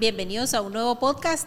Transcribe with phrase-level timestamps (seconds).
[0.00, 1.46] Bienvenidos a un nuevo podcast.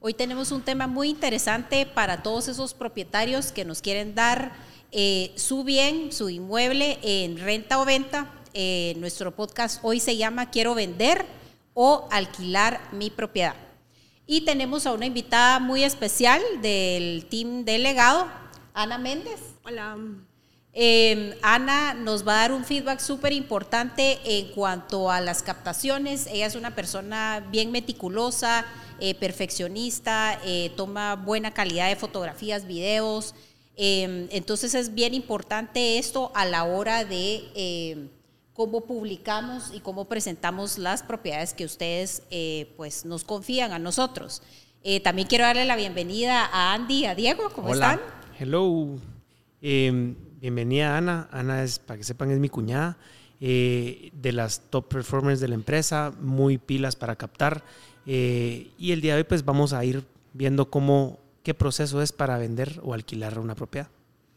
[0.00, 4.52] Hoy tenemos un tema muy interesante para todos esos propietarios que nos quieren dar
[4.90, 8.32] eh, su bien, su inmueble en renta o venta.
[8.54, 11.26] Eh, nuestro podcast hoy se llama Quiero vender
[11.74, 13.54] o alquilar mi propiedad.
[14.26, 18.26] Y tenemos a una invitada muy especial del team delegado,
[18.72, 19.40] Ana Méndez.
[19.62, 19.98] Hola.
[20.72, 26.28] Eh, Ana nos va a dar un feedback súper importante en cuanto a las captaciones.
[26.28, 28.64] Ella es una persona bien meticulosa,
[29.00, 33.34] eh, perfeccionista, eh, toma buena calidad de fotografías, videos.
[33.82, 38.10] entonces es bien importante esto a la hora de
[38.52, 42.22] cómo publicamos y cómo presentamos las propiedades que ustedes
[42.76, 44.42] pues nos confían a nosotros.
[45.02, 47.48] también quiero darle la bienvenida a Andy y a Diego.
[47.54, 47.92] ¿Cómo Hola.
[47.92, 48.00] están?
[48.38, 48.98] Hello.
[50.40, 51.28] Bienvenida Ana.
[51.32, 52.96] Ana es, para que sepan, es mi cuñada.
[53.42, 57.62] eh, de las top performers de la empresa, muy pilas para captar.
[58.06, 62.12] eh, y el día de hoy pues vamos a ir viendo cómo, qué proceso es
[62.12, 63.88] para vender o alquilar una propiedad.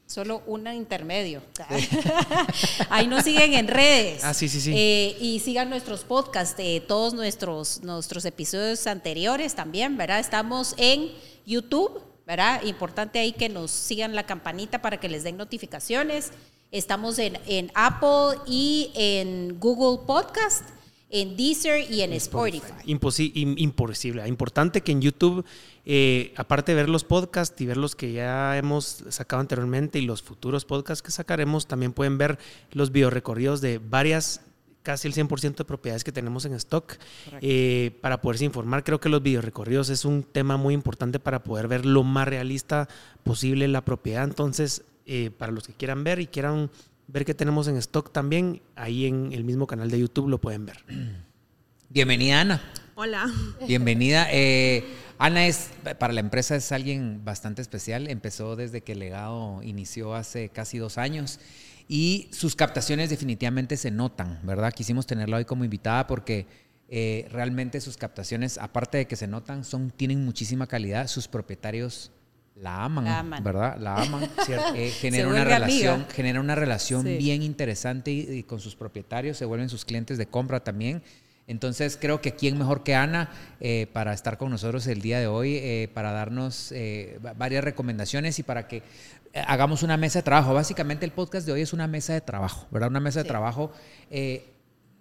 [0.06, 1.42] Solo un intermedio.
[2.90, 4.24] Ahí nos siguen en redes.
[4.24, 4.72] Ah, sí, sí, sí.
[4.76, 10.20] Eh, y sigan nuestros podcasts, todos nuestros, nuestros episodios anteriores también, ¿verdad?
[10.20, 11.10] Estamos en
[11.46, 12.64] YouTube, ¿verdad?
[12.64, 16.32] Importante ahí que nos sigan la campanita para que les den notificaciones.
[16.72, 20.64] Estamos en, en Apple y en Google Podcast,
[21.10, 22.74] en Deezer y en Spotify.
[22.86, 24.28] Imposi- im- imposible.
[24.28, 25.46] Importante que en YouTube,
[25.86, 30.02] eh, aparte de ver los podcasts y ver los que ya hemos sacado anteriormente y
[30.02, 32.40] los futuros podcasts que sacaremos, también pueden ver
[32.72, 34.42] los videorecorridos de varias,
[34.84, 36.98] casi el 100% de propiedades que tenemos en stock.
[37.42, 41.68] eh, para poderse informar, creo que los videorecorridos es un tema muy importante para poder
[41.68, 42.88] ver lo más realista
[43.24, 44.24] posible la propiedad.
[44.26, 46.70] Entonces, eh, para los que quieran ver y quieran
[47.08, 50.66] ver qué tenemos en stock también, ahí en el mismo canal de YouTube lo pueden
[50.66, 50.84] ver.
[51.90, 52.62] Bienvenida, Ana.
[52.96, 53.32] Hola.
[53.68, 54.28] Bienvenida.
[54.32, 54.84] Eh,
[55.18, 58.08] Ana es, para la empresa es alguien bastante especial.
[58.08, 61.40] Empezó desde que el legado inició hace casi dos años
[61.96, 64.74] y sus captaciones definitivamente se notan, ¿verdad?
[64.74, 66.48] Quisimos tenerla hoy como invitada porque
[66.90, 71.08] eh, realmente sus captaciones, aparte de que se notan, son, tienen muchísima calidad.
[71.08, 72.12] Sus propietarios
[72.56, 73.44] la aman, La aman.
[73.44, 73.78] ¿verdad?
[73.80, 74.28] La aman.
[74.76, 76.12] Eh, genera una relación, amiga.
[76.14, 77.18] genera una relación Sí.
[77.18, 81.04] bien interesante y, y con sus propietarios, se vuelven sus clientes de compra también.
[81.46, 83.30] Entonces creo que quién mejor que Ana
[83.60, 87.64] eh, para estar con nosotros el día de hoy, eh, para darnos eh, va- varias
[87.64, 88.82] recomendaciones y para que
[89.34, 90.54] hagamos una mesa de trabajo.
[90.54, 92.90] Básicamente el podcast de hoy es una mesa de trabajo, ¿verdad?
[92.90, 93.72] Una mesa de trabajo.
[94.10, 94.50] eh,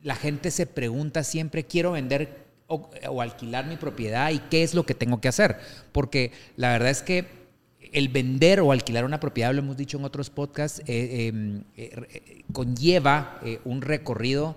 [0.03, 4.75] la gente se pregunta siempre, quiero vender o, o alquilar mi propiedad y qué es
[4.75, 5.59] lo que tengo que hacer.
[5.93, 7.43] Porque la verdad es que
[7.93, 12.43] el vender o alquilar una propiedad, lo hemos dicho en otros podcasts, eh, eh, eh,
[12.53, 14.57] conlleva un recorrido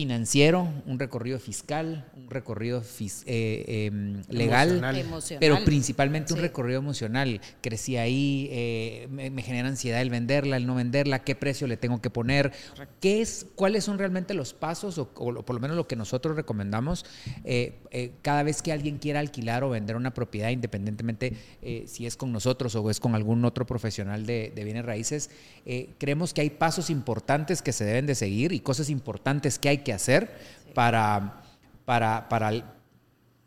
[0.00, 4.94] financiero, un recorrido fiscal, un recorrido fis- eh, eh, legal, Emocional.
[5.40, 7.40] Pero principalmente un recorrido emocional.
[7.62, 11.78] Crecí ahí, eh, me, me genera ansiedad el venderla, el no venderla, qué precio le
[11.78, 12.52] tengo que poner,
[13.00, 17.06] qué es, cuáles son realmente los pasos o, por lo menos lo que nosotros recomendamos
[17.44, 21.32] eh, eh, cada vez que alguien quiera alquilar o vender una propiedad, independientemente
[21.62, 25.30] eh, si es con nosotros o es con algún otro profesional de, de bienes raíces,
[25.64, 29.70] eh, creemos que hay pasos importantes que se deben de seguir y cosas importantes que
[29.70, 30.28] hay que hacer
[30.74, 31.44] para,
[31.84, 32.74] para, para,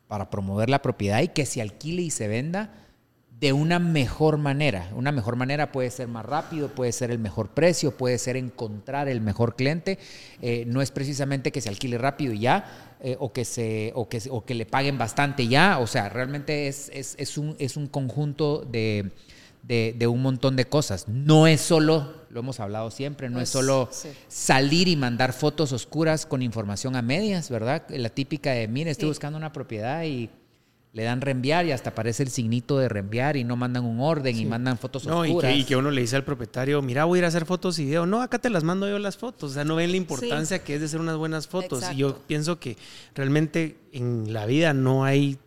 [0.08, 2.74] para promover la propiedad y que se alquile y se venda
[3.42, 4.90] de una mejor manera.
[4.96, 9.10] Una mejor manera puede ser más rápido, puede ser el mejor precio, puede ser encontrar
[9.10, 10.00] el mejor cliente.
[10.42, 14.08] Eh, no es precisamente que se alquile rápido y ya, eh, o, que se, o,
[14.08, 15.80] que, o que le paguen bastante ya.
[15.80, 19.12] O sea, realmente es, es, es un, es un conjunto de,
[19.69, 21.07] de, de un montón de cosas.
[21.07, 24.10] No es solo, lo hemos hablado siempre, no Pues, es solo sí.
[24.27, 27.83] salir y mandar fotos oscuras con información a medias, ¿verdad?
[27.89, 29.10] La típica de, mire, estoy Sí.
[29.12, 30.30] buscando una propiedad y
[30.92, 34.36] le dan reenviar y hasta aparece el signito de reenviar y no mandan un orden
[34.36, 35.51] y mandan fotos No, y oscuras.
[35.54, 37.77] que, y que uno le dice al propietario, mira, voy a ir a hacer fotos
[37.77, 38.07] y video.
[38.07, 39.51] No, acá te las mando yo las fotos.
[39.51, 41.83] O sea, no ven la importancia que es de hacer unas buenas fotos.
[41.94, 42.75] Y yo pienso que
[43.13, 45.38] realmente en la vida no hay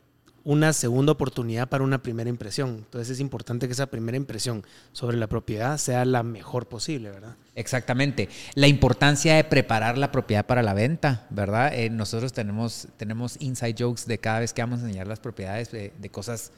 [0.44, 2.70] una segunda oportunidad para una primera impresión.
[2.70, 7.36] Entonces es importante que esa primera impresión sobre la propiedad sea la mejor posible, ¿verdad?
[7.54, 8.28] Exactamente.
[8.54, 11.72] La importancia de preparar la propiedad para la venta, ¿verdad?
[11.74, 15.70] Eh, nosotros tenemos, tenemos inside jokes de cada vez que vamos a enseñar las propiedades
[15.70, 16.50] de, de cosas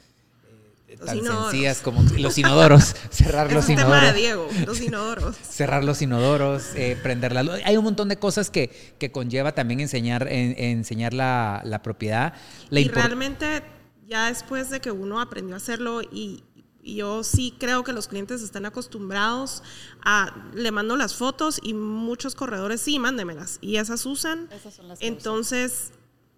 [0.88, 1.50] eh, tan inodoros.
[1.50, 4.48] sencillas como los inodoros, cerrar Es los un tema de inodoros.
[4.54, 5.36] Diego, los inodoros.
[5.36, 7.60] cerrar los inodoros, eh, prender la luz.
[7.64, 12.34] Hay un montón de cosas que, que conlleva también enseñar, en- enseñar la, la propiedad.
[12.70, 13.62] La y realmente,
[14.06, 16.44] ya después de que uno aprendió a hacerlo y,
[16.86, 19.62] yo sí creo que los clientes están acostumbrados
[20.04, 23.56] a, le mando las fotos y muchos corredores sí, mándemelas.
[23.62, 24.50] Y esas usan.
[24.52, 25.92] Esas son las Entonces,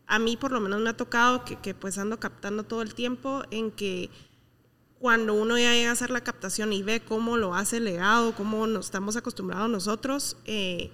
[0.07, 2.95] a mí por lo menos me ha tocado que, que pues ando captando todo el
[2.95, 4.09] tiempo en que
[4.99, 8.35] cuando uno ya llega a hacer la captación y ve cómo lo hace el legado,
[8.35, 10.93] cómo nos estamos acostumbrados nosotros, eh,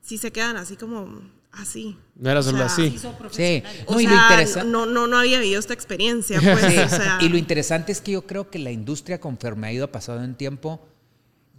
[0.00, 1.20] sí se quedan así como
[1.52, 1.96] así.
[2.16, 2.98] No era solo O sea, así.
[3.30, 3.62] Sí.
[3.86, 6.78] O No, y lo sea, interesa- no, no, no había vivido esta experiencia, pues, Sí.
[6.78, 9.90] o sea, Y lo interesante es que yo creo que la industria, conforme ha ido
[9.90, 10.80] pasando en tiempo,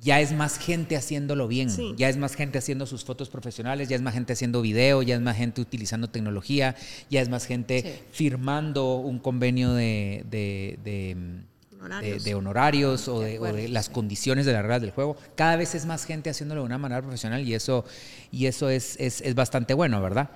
[0.02, 1.70] ya es más gente haciéndolo bien.
[1.70, 1.94] Sí.
[1.98, 5.16] Ya es más gente haciendo sus fotos profesionales, ya es más gente haciendo video, ya
[5.16, 6.76] es más gente utilizando tecnología,
[7.10, 7.90] ya es más gente Sí.
[8.14, 11.49] firmando un convenio de, de- de, de-
[11.80, 12.24] Honorarios.
[12.26, 13.92] de honorarios o De o las sí.
[13.94, 15.16] condiciones de las reglas del juego.
[15.36, 17.86] Cada vez es más gente haciéndolo de una manera profesional y eso,
[18.32, 20.30] y eso es, es- es bastante bueno, ¿verdad?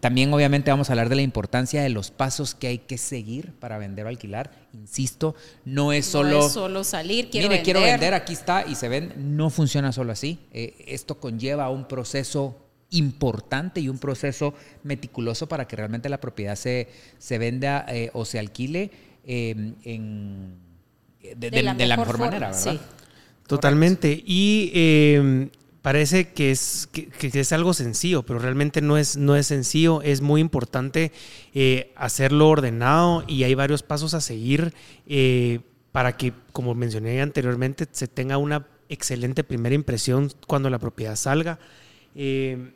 [0.00, 3.52] También obviamente vamos a hablar de la importancia de los pasos que hay que seguir
[3.60, 4.50] para vender o alquilar.
[4.74, 5.34] Insisto,
[5.64, 6.38] no es solo...
[6.40, 7.64] no es solo salir, quiero Mire, vender.
[7.64, 9.14] quiero vender, aquí está y se vende.
[9.16, 10.38] No funciona solo así.
[10.52, 12.60] Eh, esto conlleva un proceso
[12.90, 16.88] importante y un proceso meticuloso para que realmente la propiedad se,
[17.18, 18.90] se venda eh, o se alquile
[19.24, 20.58] eh, en,
[21.36, 22.62] de, de- de la mejor, forma, manera, ¿verdad?
[22.62, 22.80] sí.
[23.46, 24.22] Totalmente.
[24.26, 25.48] Y eh,
[25.82, 30.00] parece que es, que, que es algo sencillo, pero realmente no es, no es sencillo.
[30.02, 31.12] Es muy importante
[31.52, 34.72] eh, hacerlo ordenado y hay varios pasos a seguir
[35.06, 35.60] eh,
[35.92, 41.58] para que, como mencioné anteriormente, se tenga una excelente primera impresión cuando la propiedad salga.
[42.14, 42.72] Eh,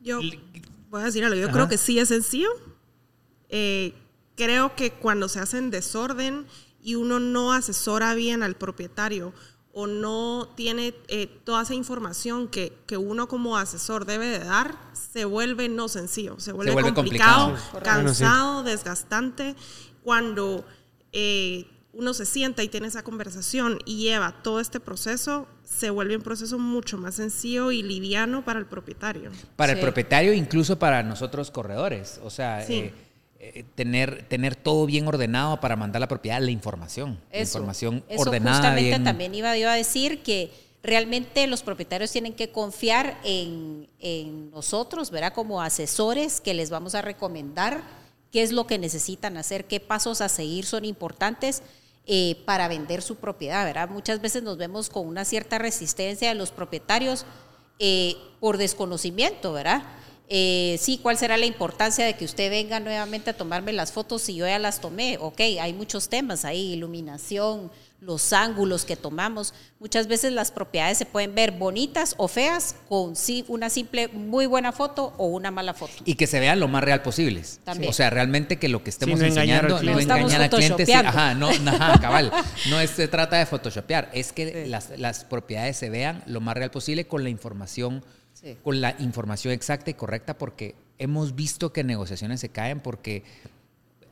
[0.00, 0.20] yo
[0.90, 1.52] voy a decir algo, yo Ajá.
[1.52, 2.48] creo que sí es sencillo.
[3.50, 3.92] Eh,
[4.36, 6.46] creo que cuando se hace en desorden
[6.82, 9.32] y uno no asesora bien al propietario
[9.72, 14.74] o no tiene eh, toda esa información que, que uno como asesor debe de dar,
[14.92, 17.82] se vuelve no sencillo, se vuelve, vuelve complicado, complicado.
[17.82, 19.54] cansado, desgastante.
[20.02, 20.64] Cuando
[21.12, 26.16] eh, uno se sienta y tiene esa conversación y lleva todo este proceso, se vuelve
[26.16, 29.30] un proceso mucho más sencillo y liviano para el propietario.
[29.54, 32.20] Para el propietario, incluso para nosotros corredores.
[32.24, 32.74] O sea, Sí.
[32.74, 32.94] eh,
[33.40, 37.20] eh, tener, tener todo bien ordenado para mandar la propiedad, la información.
[37.32, 38.56] La información eso ordenada.
[38.56, 40.50] justamente bien- también iba yo a decir que
[40.82, 45.32] realmente los propietarios tienen que confiar en, en nosotros, ¿verdad?
[45.32, 47.82] Como asesores que les vamos a recomendar
[48.32, 51.62] qué es lo que necesitan hacer, qué pasos a seguir son importantes
[52.06, 53.88] eh, para vender su propiedad, ¿verdad?
[53.88, 57.24] Muchas veces nos vemos con una cierta resistencia de los propietarios
[57.78, 59.82] eh, por desconocimiento, ¿verdad?
[60.30, 64.20] Eh, sí, ¿cuál será la importancia de que usted venga nuevamente a tomarme las fotos
[64.22, 65.16] si yo ya las tomé?
[65.20, 67.70] Ok, hay muchos temas ahí, iluminación,
[68.00, 69.54] los ángulos que tomamos.
[69.80, 74.44] Muchas veces las propiedades se pueden ver bonitas o feas con sí, una simple muy
[74.44, 75.94] buena foto o una mala foto.
[76.04, 77.60] Y que se vean lo más real posibles.
[77.64, 77.88] También.
[77.90, 80.06] O sea, realmente que lo que estemos no engañar al enseñando no cliente.
[80.06, 80.86] No engañar al cliente.
[80.86, 82.30] sí, ajá, no, ajá, cabal.
[82.68, 86.54] No es- se trata de photoshopear, es que las, las propiedades se vean lo más
[86.54, 88.04] real posible con la información,
[88.40, 88.56] Sí.
[88.62, 93.22] con la información exacta y correcta, porque hemos visto que negociaciones se caen porque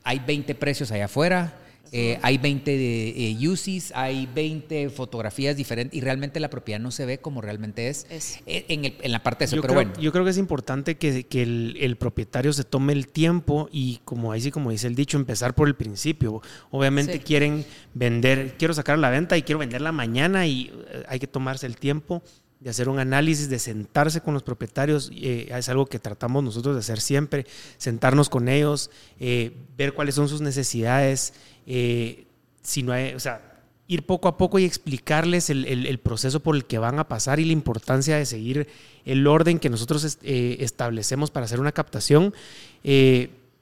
[0.03, 1.53] hay 20 precios allá afuera.
[1.93, 6.91] eh, hay 20 de, eh, UCIs, hay 20 fotografías diferentes y realmente la propiedad no
[6.91, 8.39] se ve como realmente es, Es.
[8.45, 9.55] eh, En, el- en la parte de eso.
[9.55, 12.65] yo, Pero creo, bueno, yo creo que es importante que, que el, el propietario se
[12.65, 16.41] tome el tiempo y, como ahí sí, como dice el dicho, empezar por el principio.
[16.71, 17.19] Obviamente Sí.
[17.19, 17.63] quieren
[17.93, 21.77] vender, quiero sacar la venta y quiero venderla mañana y eh, hay que tomarse el
[21.77, 22.21] tiempo
[22.59, 25.11] de hacer un análisis, de sentarse con los propietarios.
[25.13, 27.45] eh, es algo que tratamos nosotros de hacer siempre,
[27.77, 31.33] sentarnos con ellos, eh, ver cuáles son sus necesidades,
[31.67, 32.25] eh,
[32.63, 33.41] si no hay, o sea,
[33.87, 37.45] ir poco a poco y explicarles el, proceso por el que van a pasar y
[37.45, 38.67] la importancia de seguir
[39.05, 42.33] el orden que nosotros est- establecemos para hacer una captación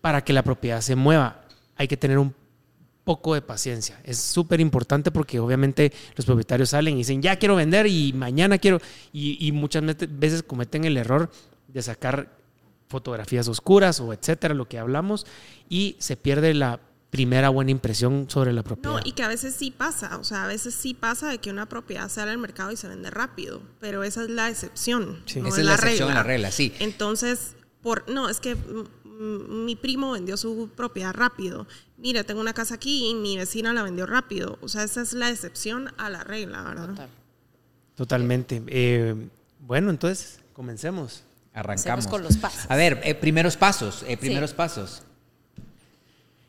[0.02, 1.46] para que la propiedad se mueva.
[1.76, 2.34] Hay que tener un
[3.06, 4.02] poco de paciencia.
[4.04, 8.58] Es súper importante porque obviamente los propietarios salen y dicen, ya quiero vender y mañana
[8.58, 8.82] quiero,
[9.14, 11.30] y, y muchas veces cometen el error
[11.70, 12.38] de sacar
[12.90, 15.26] fotografías oscuras o etcétera, lo que hablamos,
[15.70, 18.98] y se pierde la primera buena impresión sobre la propiedad.
[18.98, 21.50] No, y que a veces sí pasa, o sea, a veces sí pasa de que
[21.50, 25.22] una propiedad sale al mercado y se vende rápido, pero esa es la excepción.
[25.26, 25.40] Sí.
[25.40, 26.74] no esa es la excepción a la regla, sí.
[26.80, 31.68] Entonces, por, no, es que mm, mi primo vendió su propiedad rápido.
[31.98, 34.58] Mira, tengo una casa aquí y mi vecina la vendió rápido.
[34.62, 36.88] O sea, esa es la excepción a la regla, ¿verdad?
[36.90, 37.10] Total.
[37.96, 38.62] Totalmente.
[38.68, 39.16] Eh,
[39.62, 41.24] bueno, entonces, comencemos.
[41.54, 42.08] Arrancamos.
[42.08, 42.66] Con los pasos.
[42.70, 45.04] A ver, eh, primeros pasos, eh, primeros pasos.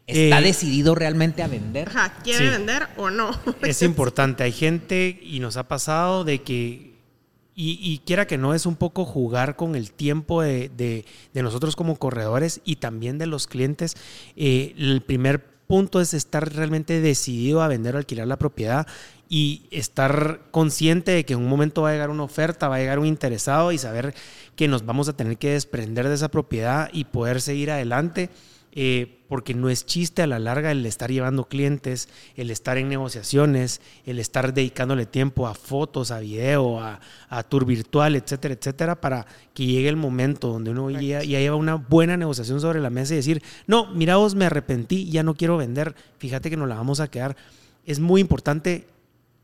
[0.09, 1.89] Eh, ¿Está decidido realmente a vender?
[1.89, 2.51] Ajá, ¿quiere Sí.
[2.51, 3.31] vender o no?
[3.63, 4.43] Es importante.
[4.45, 6.96] Hay gente y nos ha pasado de que,
[7.57, 11.43] y, y quiera que no, es un poco jugar con el tiempo de, de- de
[11.43, 13.97] nosotros como corredores y también de los clientes.
[14.37, 18.87] Eh, el primer punto es estar realmente decidido a vender o alquilar la propiedad
[19.29, 22.79] y estar consciente de que en un momento va a llegar una oferta, va a
[22.79, 24.15] llegar un interesado y saber
[24.55, 28.31] que nos vamos a tener que desprender de esa propiedad y poder seguir adelante.
[28.78, 32.90] Eh, porque no es chiste a la larga el estar llevando clientes, el estar en
[32.90, 37.00] negociaciones, el estar dedicándole tiempo a fotos, a video, a,
[37.49, 41.76] tour virtual, etcétera, etcétera, para que llegue el momento donde uno ya, ya, lleva una
[41.76, 45.56] buena negociación sobre la mesa y decir, no, mira vos, me arrepentí, ya no quiero
[45.56, 47.35] vender, fíjate que nos la vamos a quedar.
[47.87, 48.87] Es muy importante,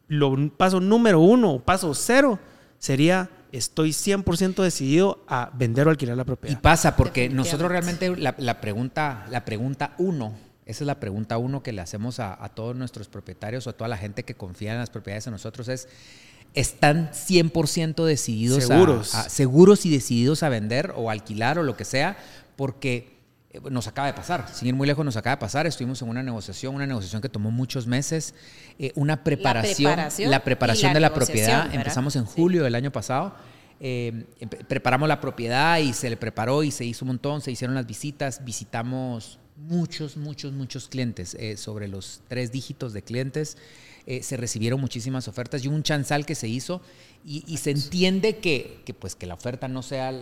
[0.08, 2.38] lo paso número uno, paso cero,
[2.78, 6.59] sería estoy 100% decidido a vender o alquilar la propiedad.
[6.59, 11.62] Y pasa porque nosotros realmente la, pregunta, la pregunta uno, esa es la pregunta uno
[11.62, 14.78] que le hacemos a, todos nuestros propietarios o a toda la gente que confía en
[14.78, 15.87] las propiedades en nosotros es,
[16.54, 19.09] ¿están 100% decididos seguros.
[19.28, 22.16] seguros y decididos a vender o alquilar o lo que sea?
[22.56, 23.22] Porque
[23.71, 26.23] nos acaba de pasar, sin ir muy lejos nos acaba de pasar, estuvimos en una
[26.23, 28.35] negociación, una negociación que tomó muchos meses,
[28.78, 33.35] eh, una preparación, la preparación, de la propiedad, empezamos en julio del año pasado,
[33.80, 34.25] eh,
[34.68, 37.87] preparamos la propiedad y se le preparó y se hizo un montón, se hicieron las
[37.87, 43.59] visitas, visitamos muchos, muchos, muchos clientes, sobre los tres dígitos de clientes,
[44.23, 46.80] se recibieron muchísimas ofertas y un chanzal que se hizo
[47.25, 50.12] y, se entiende que, que, pues, que la oferta no sea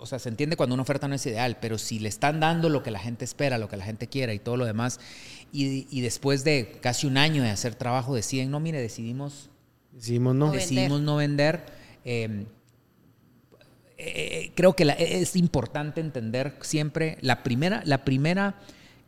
[0.00, 2.70] o sea, se entiende cuando una oferta no es ideal, pero si le están dando
[2.70, 4.98] lo que la gente espera, lo que la gente quiera y todo lo demás,
[5.52, 9.50] y, después de casi un año de hacer trabajo deciden, no, mire, decidimos,
[9.92, 11.04] decidimos no, decidimos vender.
[11.04, 11.66] no vender.
[12.04, 12.40] Em,
[13.98, 18.58] eh, eh, creo que es importante entender siempre la primera, la primera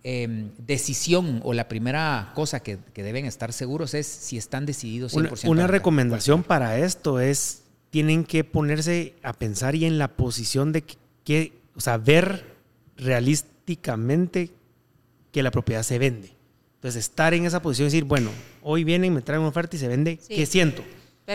[0.05, 5.45] em, decisión o la primera cosa que, deben estar seguros es si están decididos 100%.
[5.45, 7.62] Una, una recomendación para esto es
[7.93, 10.83] tienen que ponerse a pensar y en la posición de
[11.25, 12.57] que, o sea, ver
[12.97, 14.51] realísticamente
[15.31, 16.33] que la propiedad se vende.
[16.77, 18.31] Entonces, estar en esa posición y decir, bueno,
[18.63, 20.83] hoy vienen, me traen una oferta y se vende, ¿qué siento?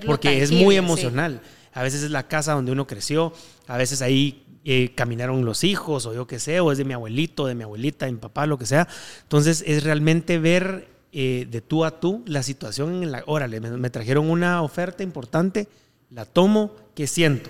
[0.08, 1.42] Porque es muy emocional.
[1.74, 3.34] A veces es la casa donde uno creció,
[3.68, 6.94] a veces ahí eh, caminaron los hijos, o yo qué sé, o es de mi
[6.94, 8.88] abuelito, de mi abuelita, de mi papá, lo que sea.
[9.22, 13.22] Entonces, es realmente ver eh, de tú a tú la situación en la.
[13.28, 15.68] Órale, me trajeron una oferta importante
[16.10, 17.50] la tomo, ¿qué siento?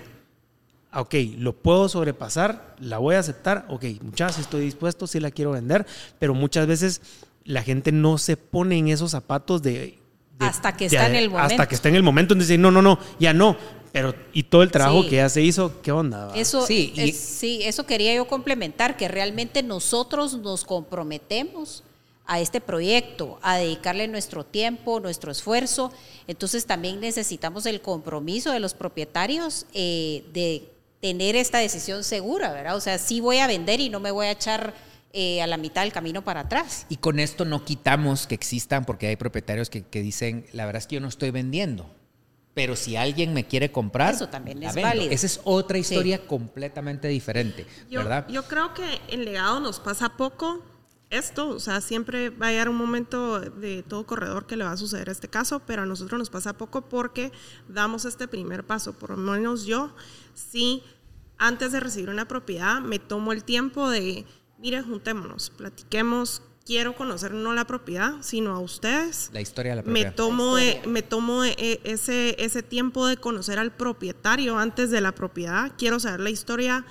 [0.90, 5.30] Ah, ok, lo puedo sobrepasar, la voy a aceptar, ok, muchas estoy dispuesto, sí la
[5.30, 5.86] quiero vender,
[6.18, 7.02] pero muchas veces
[7.44, 9.98] la gente no se pone en esos zapatos de...
[10.38, 11.52] hasta que está en el momento.
[11.52, 13.56] Hasta que está en el momento, entonces dice, no, no, no, ya no,
[13.92, 16.32] pero y todo el trabajo que ya se hizo, ¿qué onda?
[16.34, 21.84] Eso, sí, sí, eso quería yo complementar, que realmente nosotros nos comprometemos
[22.28, 25.90] a este proyecto, a dedicarle nuestro tiempo, nuestro esfuerzo.
[26.26, 30.70] Entonces también necesitamos el compromiso de los propietarios eh, de
[31.00, 32.76] tener esta decisión segura, ¿verdad?
[32.76, 34.74] O sea, sí voy a vender y no me voy a echar
[35.14, 36.84] eh, a la mitad del camino para atrás.
[36.90, 40.86] Y con esto no quitamos que existan, porque hay propietarios que, dicen, la verdad es
[40.86, 41.90] que yo no estoy vendiendo.
[42.52, 45.10] Pero si alguien me quiere comprar, eso también es válido.
[45.10, 48.28] Esa es otra historia completamente diferente, ¿verdad?
[48.28, 50.62] Yo creo que en legado nos pasa poco
[51.10, 54.72] esto, o sea, siempre va a llegar un momento de todo corredor que le va
[54.72, 57.32] a suceder este caso, pero a nosotros nos pasa poco porque
[57.68, 58.92] damos este primer paso.
[58.92, 59.94] Por lo menos yo,
[60.34, 60.82] sí,
[61.38, 64.26] antes de recibir una propiedad, me tomo el tiempo de,
[64.58, 69.30] mire, juntémonos, platiquemos quiero conocer no la propiedad, sino a ustedes.
[69.32, 70.10] La historia de la propiedad.
[70.10, 75.12] Me tomo, me tomo e, ese, ese tiempo de conocer al propietario antes de la
[75.12, 75.72] propiedad.
[75.78, 76.84] Quiero saber la historia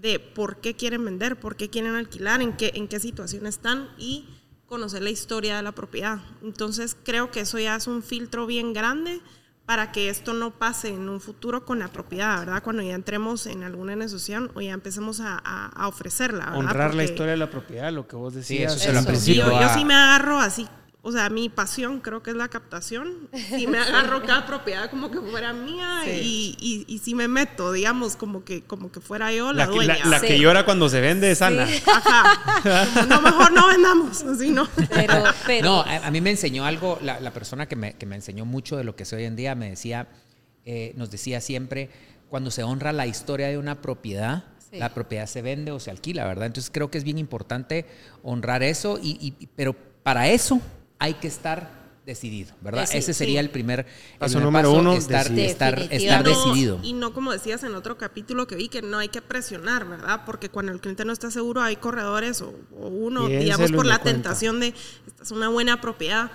[0.00, 3.88] de por qué quieren vender, por qué quieren alquilar, en qué, en qué situación están
[3.98, 4.26] y
[4.66, 6.20] conocer la historia de la propiedad.
[6.42, 9.20] Entonces creo que eso ya es un filtro bien grande
[9.66, 12.62] para que esto no pase en un futuro con la propiedad, ¿verdad?
[12.62, 16.58] Cuando ya entremos en alguna negociación o ya empecemos a, a, ofrecerla, ¿verdad?
[16.58, 18.74] Honrar la historia de la propiedad, lo que vos decías.
[18.80, 20.66] Sí, eso, Yo, yo sí me agarro así
[21.04, 23.28] o sea, mi pasión creo que es la captación.
[23.52, 27.72] Si me agarro cada propiedad como que fuera mía y, y, y, si me meto,
[27.72, 30.04] digamos, como que, como que fuera yo la, dueña.
[30.06, 31.66] La, que llora cuando se vende es Ana.
[31.86, 33.04] Ajá.
[33.08, 34.68] No, mejor no vendamos, así no.
[34.88, 35.66] Pero, pero...
[35.66, 38.84] No, a, mí me enseñó algo, la, persona que me, que me, enseñó mucho de
[38.84, 40.08] lo que soy hoy en día, me decía,
[40.64, 41.90] eh, nos decía siempre,
[42.28, 46.24] cuando se honra la historia de una propiedad, la propiedad se vende o se alquila,
[46.26, 46.46] ¿verdad?
[46.46, 47.86] Entonces creo que es bien importante
[48.22, 50.60] honrar eso, y, pero para eso
[51.02, 52.88] hay que estar decidido, ¿verdad?
[52.92, 53.86] Ese sería el primer
[54.20, 56.78] paso número uno, estar, estar, estar decidido.
[56.80, 60.22] Y no como decías en otro capítulo que vi, que no hay que presionar, ¿verdad?
[60.24, 64.60] Porque cuando el cliente no está seguro hay corredores o, uno, digamos, por la tentación
[64.60, 64.74] de,
[65.08, 66.30] esta es una buena propiedad,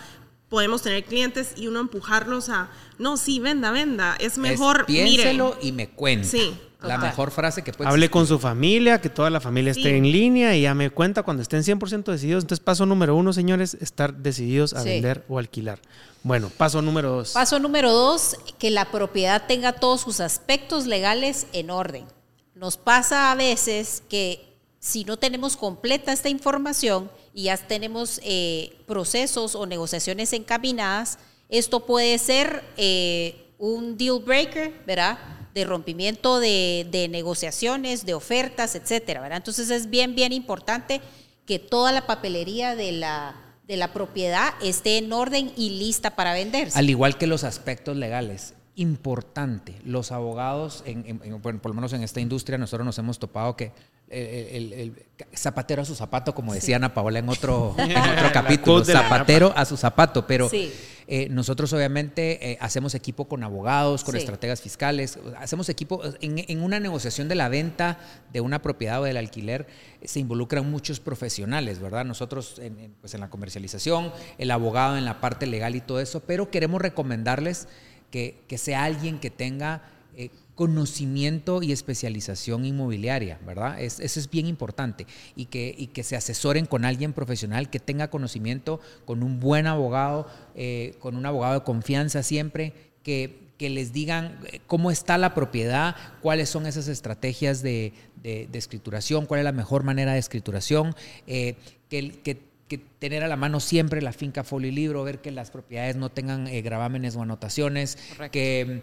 [0.49, 5.57] podemos tener clientes y uno empujarlos a, no, sí, venda, venda, es mejor, es, piénselo
[5.61, 6.27] y me cuenta.
[6.27, 9.83] Sí, La mejor frase que puede Hable con su familia, que toda la familia esté
[9.83, 9.89] Sí.
[9.89, 12.43] en línea y ya me cuenta cuando estén 100% decididos.
[12.43, 14.89] Entonces, paso número uno, señores, estar decididos a Sí.
[14.89, 15.79] vender o alquilar.
[16.21, 17.31] Bueno, paso número dos.
[17.31, 22.05] Paso número dos, que la propiedad tenga todos sus aspectos legales en orden.
[22.53, 24.43] Nos pasa a veces que
[24.79, 31.17] si no tenemos completa esta información y ya tenemos eh, procesos o negociaciones encaminadas,
[31.49, 35.17] esto puede ser eh, un deal breaker, ¿verdad?
[35.57, 39.35] De rompimiento de, de negociaciones, de ofertas, etcétera.
[39.35, 41.01] Entonces es bien, bien importante
[41.47, 43.33] que toda la papelería de la,
[43.67, 46.77] de la propiedad esté en orden y lista para venderse.
[46.77, 52.19] Al igual que los aspectos legales, importante, los abogados, en, por lo menos en esta
[52.19, 53.71] industria, nosotros nos hemos topado que
[54.09, 58.29] el, el- el zapatero a su zapato, como decía Ana Paola en otro, en otro
[58.31, 60.71] capítulo, zapatero a su zapato, pero Sí.
[61.07, 64.19] eh, nosotros obviamente eh, hacemos equipo con abogados, con Sí.
[64.19, 67.97] estrategas fiscales, hacemos equipo en, en una negociación de la venta
[68.31, 69.67] de una propiedad o del alquiler,
[70.05, 72.05] se involucran muchos profesionales, ¿verdad?
[72.05, 75.99] Nosotros en, en, pues en la comercialización, el abogado en la parte legal y todo
[75.99, 77.67] eso, pero queremos recomendarles
[78.11, 79.81] que, que sea alguien que tenga
[80.15, 83.79] eh, conocimiento y especialización inmobiliaria, ¿verdad?
[83.79, 87.79] Es- eso es bien importante y que, y que se asesoren con alguien profesional que
[87.79, 92.73] tenga conocimiento, con un buen abogado, eh, con un abogado de confianza siempre,
[93.03, 98.47] que, que les digan eh, cómo está la propiedad, cuáles son esas estrategias de, de-
[98.51, 100.95] de escrituración, cuál es la mejor manera de escrituración,
[101.27, 101.55] eh,
[101.89, 105.31] que, que que tener a la mano siempre la finca folio y libro, ver que
[105.31, 107.97] las propiedades no tengan eh, gravámenes o anotaciones,
[108.29, 108.81] que,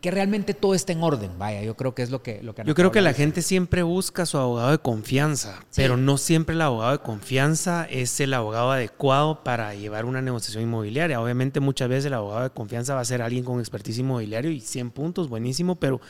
[0.00, 1.38] que realmente todo esté en orden.
[1.38, 2.42] Vaya, yo creo que es lo que...
[2.42, 5.96] Lo que Yo creo que la gente siempre busca a su abogado de confianza, pero
[5.96, 11.20] no siempre el abogado de confianza es el abogado adecuado para llevar una negociación inmobiliaria.
[11.20, 14.60] Obviamente muchas veces el abogado de confianza va a ser alguien con expertise inmobiliario y
[14.60, 16.00] 100 puntos, buenísimo, pero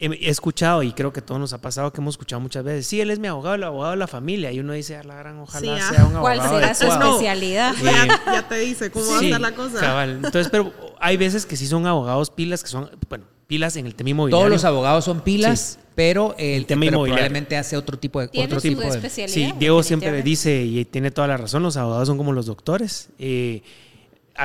[0.00, 3.00] he, escuchado y creo que todo nos ha pasado que hemos escuchado muchas veces, sí,
[3.00, 5.38] él es mi abogado, el abogado de la familia, y uno dice, a la gran,
[5.40, 5.90] ojalá Sí, ah.
[5.94, 7.10] sea un ¿Cuál abogado será su adecuado".
[7.12, 7.74] especialidad?
[7.74, 7.84] Eso
[8.26, 9.80] ya, ya te dice cómo va a Sí, estar la cosa.
[9.80, 10.10] cabal.
[10.16, 13.94] Entonces, pero hay veces que sí son abogados pilas, que son, bueno, pilas en el
[13.94, 14.40] tema inmobiliario.
[14.40, 17.14] Todos los abogados son pilas, pero el tema pero inmobiliario.
[17.24, 18.28] probablemente hace otro tipo de...
[18.28, 19.34] Tiene otro su tipo de- especialidad.
[19.34, 23.08] Sí, Diego siempre dice, y tiene toda la razón, los abogados son como los doctores.
[23.18, 23.62] Eh,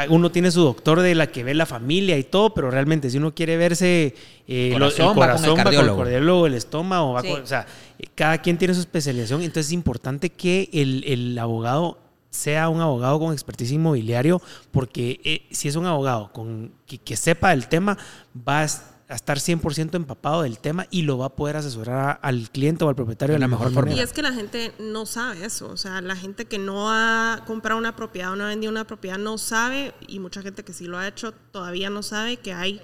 [0.09, 3.17] uno tiene su doctor de la que ve la familia y todo, pero realmente si
[3.17, 4.15] uno quiere verse
[4.47, 5.97] eh, lo- Corazón, va el con el corazón, va con el cardiólogo.
[6.03, 7.27] cardiólogo, el estómago, va Sí.
[7.29, 7.65] con- o sea,
[7.99, 12.81] eh, cada quien tiene su especialización, entonces es importante que el, el abogado sea un
[12.81, 17.67] abogado con expertise inmobiliario, porque eh, si es un abogado con, que, que sepa el
[17.67, 17.95] tema,
[18.47, 18.67] va a
[19.13, 22.83] a estar 100% empapado del tema y lo va a poder asesorar a- al cliente
[22.83, 23.93] o al propietario de la mejor forma.
[23.93, 27.43] Y es que la gente no sabe eso, o sea, la gente que no ha
[27.47, 30.73] comprado una propiedad o no ha vendido una propiedad no sabe, y mucha gente que
[30.73, 32.81] sí lo ha hecho todavía no sabe que hay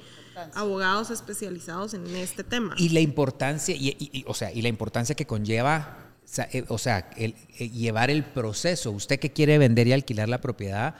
[0.55, 2.73] abogados especializados en este tema.
[2.77, 6.47] Y la importancia, y, y- y, o sea, y la importancia que conlleva, o sea,
[6.53, 8.91] eh, o sea, el, eh, llevar el proceso.
[8.91, 10.95] Usted que quiere vender y alquilar la propiedad,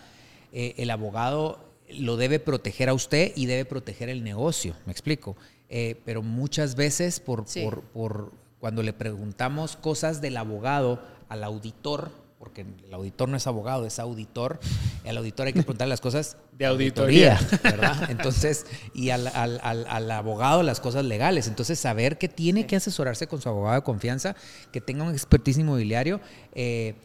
[0.52, 4.76] eh, el abogado lo debe proteger a usted y debe proteger el negocio.
[4.86, 5.36] Me explico.
[5.70, 7.62] Eh, pero muchas veces por, Sí.
[7.64, 13.46] por, por cuando le preguntamos cosas del abogado al auditor, porque el auditor no es
[13.48, 14.60] abogado, es auditor,
[15.06, 17.40] al auditor hay que preguntarle las cosas De auditoría.
[17.64, 18.08] ¿verdad?
[18.12, 21.48] Entonces, y al, al- al- al abogado las cosas legales.
[21.48, 24.36] Entonces, saber que tiene que asesorarse con su abogado de confianza,
[24.72, 26.20] que tenga un expertise inmobiliario,
[26.54, 26.96] eh,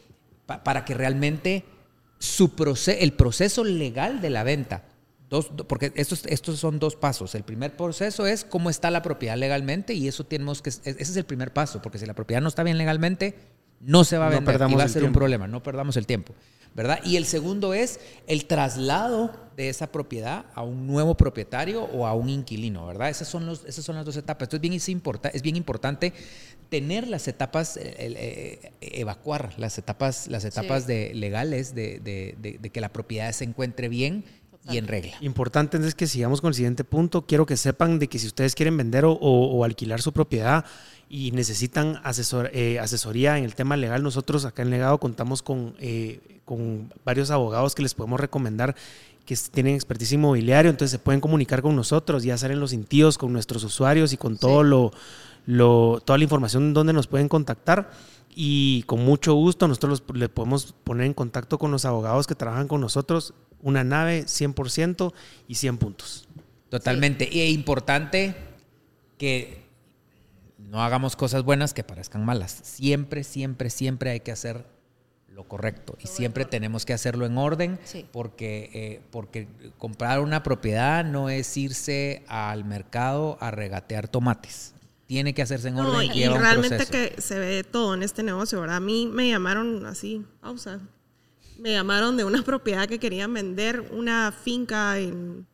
[0.45, 1.63] pa- para que realmente
[2.19, 4.83] su proce- el proceso legal de la venta,
[5.29, 7.35] dos, do- porque estos, estos son dos pasos.
[7.35, 11.15] El primer proceso es cómo está la propiedad legalmente y eso tenemos que, ese es
[11.17, 13.35] el primer paso, porque si la propiedad no está bien legalmente,
[13.81, 15.97] no se va a No vender y perdamos va a ser un problema, no perdamos
[15.97, 16.33] el tiempo,
[16.75, 16.99] ¿verdad?
[17.03, 22.13] Y el segundo es el traslado de esa propiedad a un nuevo propietario o a
[22.13, 23.09] un inquilino, ¿verdad?
[23.09, 24.47] Esas son, los, esas son las dos etapas.
[24.47, 26.11] Entonces bien, es, importa- es bien importante
[26.69, 32.35] tener las etapas, eh, el, eh, evacuar las etapas, las etapas de, legales de, de-
[32.41, 34.25] de- de que la propiedad se encuentre bien
[34.67, 35.13] y en regla.
[35.21, 37.25] Importante entonces que sigamos con el siguiente punto.
[37.27, 40.65] Quiero que sepan de que si ustedes quieren vender o, o- o alquilar su propiedad
[41.09, 45.75] y necesitan asesor- eh, asesoría en el tema legal, nosotros acá en Legado contamos con,
[45.79, 48.75] eh, con varios abogados que les podemos recomendar
[49.25, 53.33] que tienen expertise inmobiliario, entonces se pueden comunicar con nosotros, ya salen los cintillos con
[53.33, 54.91] nuestros usuarios y con todo lo,
[55.47, 57.89] lo- toda la información donde nos pueden contactar.
[58.35, 62.35] Y con mucho gusto nosotros los- le podemos poner en contacto con los abogados que
[62.35, 63.33] trabajan con nosotros.
[63.63, 65.11] Una nave 100%
[65.47, 66.27] y 100 puntos.
[66.69, 67.27] Totalmente.
[67.31, 68.35] Y es importante
[69.17, 69.64] que
[70.69, 72.59] no hagamos cosas buenas que parezcan malas.
[72.63, 74.65] Siempre, siempre, siempre hay que hacer
[75.29, 75.97] lo correcto.
[76.01, 78.05] Y siempre tenemos que hacerlo en orden Sí.
[78.13, 79.47] porque, eh, porque
[79.77, 84.71] comprar una propiedad no es irse al mercado a regatear tomates.
[85.07, 86.09] tiene que hacerse en No, orden.
[86.15, 88.77] y un realmente que se ve todo en este negocio, ¿verdad?
[88.77, 90.79] A mí me llamaron así, pausa.
[91.59, 95.45] Me llamaron de una propiedad que querían vender, una finca en,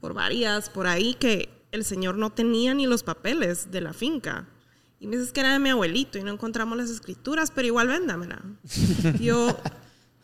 [0.00, 4.46] por varias, por ahí, que el señor no tenía ni los papeles de la finca.
[5.00, 7.88] Y me dices que era de mi abuelito y no encontramos las escrituras, pero igual
[7.88, 8.42] véndamela.
[9.18, 9.56] Yo,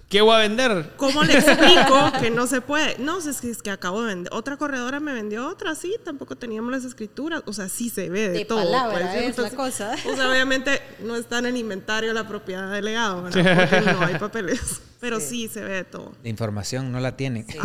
[0.08, 0.92] ¿Qué voy a vender?
[0.96, 2.96] ¿Cómo le explico que no se puede?
[2.98, 4.32] No, es que, es que acabo de vender.
[4.32, 7.42] Otra corredora me vendió otra, sí, tampoco teníamos las escrituras.
[7.46, 8.58] O sea, sí se ve de, De todo.
[8.58, 9.96] palabra es la cosa.
[10.08, 13.68] O sea, obviamente no está en el inventario la propiedad del legado, ¿verdad?
[13.68, 14.60] Porque no hay papeles.
[15.00, 16.12] Pero sí, se ve de todo.
[16.22, 17.44] La información no la tiene.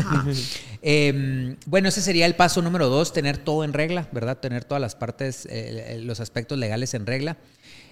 [0.84, 4.40] Eh, bueno, ese sería el paso número dos, tener todo en regla, ¿verdad?
[4.40, 7.38] Tener todas las partes, eh, los aspectos legales en regla.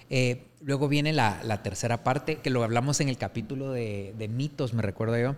[0.10, 4.28] Eh, luego viene la, la, tercera parte, que lo hablamos en el capítulo de, de,
[4.28, 5.36] mitos, me recuerdo yo,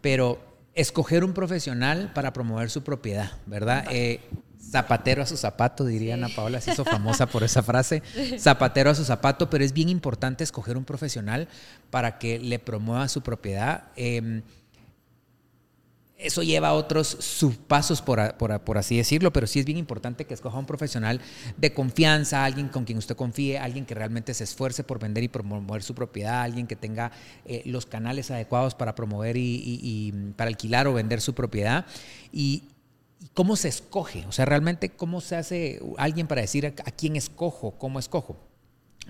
[0.00, 0.40] pero
[0.74, 3.84] escoger un profesional para promover su propiedad, ¿verdad?
[3.90, 4.20] Eh,
[4.60, 8.02] zapatero a su zapato, diría Ana Paola, se hizo famosa por esa frase,
[8.38, 11.48] zapatero a su zapato, pero es bien importante escoger un profesional
[11.90, 13.84] para que le promueva su propiedad.
[13.96, 14.42] Eh,
[16.22, 18.20] eso lleva otros subpasos, por,
[18.76, 21.20] así decirlo, pero sí es bien importante que escoja un profesional
[21.56, 25.28] de confianza, alguien con quien usted confíe, alguien que realmente se esfuerce por vender y
[25.28, 27.12] promover su propiedad, alguien que tenga
[27.44, 31.86] eh, los canales adecuados para promover y, para alquilar o vender su propiedad.
[32.32, 32.64] Y,
[33.34, 37.14] cómo se escoge, o sea, realmente cómo se hace alguien para decir a, a quién
[37.14, 38.36] escojo, cómo escojo.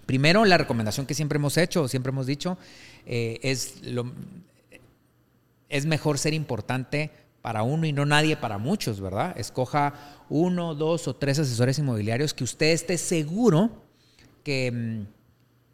[0.06, 2.58] Primero, la recomendación que siempre hemos hecho, siempre hemos dicho,
[3.06, 4.12] eh, es lo,
[5.72, 9.34] es mejor ser importante para uno y no nadie para muchos, ¿verdad?
[9.36, 9.94] Escoja
[10.28, 13.70] uno, dos o tres asesores inmobiliarios que usted esté seguro
[14.44, 15.06] que,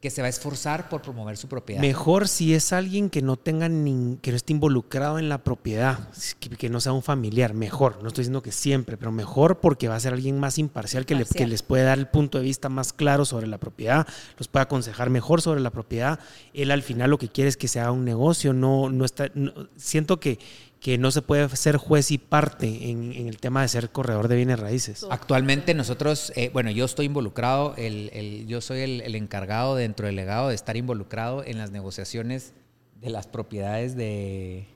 [0.00, 1.80] que se va a esforzar por promover su propiedad.
[1.80, 6.08] Mejor si es alguien que no tenga ni, que no esté involucrado en la propiedad,
[6.38, 8.00] que, que, no sea un familiar, mejor.
[8.00, 11.16] No estoy diciendo que siempre, pero mejor porque va a ser alguien más imparcial que,
[11.16, 14.06] le, que les puede dar el punto de vista más claro sobre la propiedad,
[14.38, 16.20] los puede aconsejar mejor sobre la propiedad.
[16.54, 19.32] Él al final lo que quiere es que se haga un negocio, no, no está,
[19.34, 20.38] no, siento que
[20.80, 24.28] que no se puede ser juez y parte en, en, el tema de ser corredor
[24.28, 25.04] de bienes raíces.
[25.10, 30.06] Actualmente nosotros, eh, bueno, yo estoy involucrado, el, el, yo soy el, el, encargado dentro
[30.06, 32.52] del legado de estar involucrado en las negociaciones
[33.00, 34.66] de las propiedades de,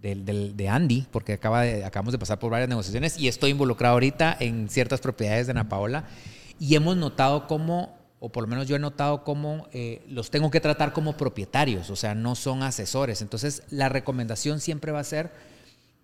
[0.00, 3.94] de, de, de Andy, porque acaba acabamos de pasar por varias negociaciones y estoy involucrado
[3.94, 6.04] ahorita en ciertas propiedades de Ana Paola
[6.58, 10.50] y hemos notado cómo o por lo menos yo he notado cómo eh, los tengo
[10.50, 13.22] que tratar como propietarios, o sea, no son asesores.
[13.22, 15.30] Entonces, la recomendación siempre va a ser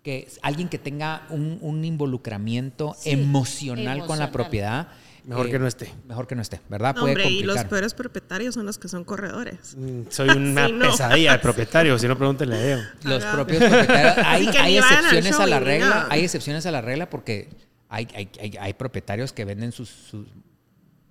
[0.03, 4.87] que alguien que tenga un, un involucramiento sí, emocional, emocional, con la propiedad.
[5.25, 5.93] Mejor eh, que no esté.
[6.07, 6.95] Mejor que no esté, ¿verdad?
[6.95, 9.75] No, hombre, y los peores propietarios son los que son corredores.
[9.75, 10.91] Mm, soy una sí, no.
[10.91, 12.81] pesadilla de propietario, si no pregúntenle a Diego.
[13.03, 14.17] Los propios propietarios.
[14.25, 16.07] Hay, hay excepciones a la regla, nada.
[16.09, 17.49] hay excepciones a la regla porque
[17.89, 20.27] hay, hay, hay, hay propietarios que venden sus, sus,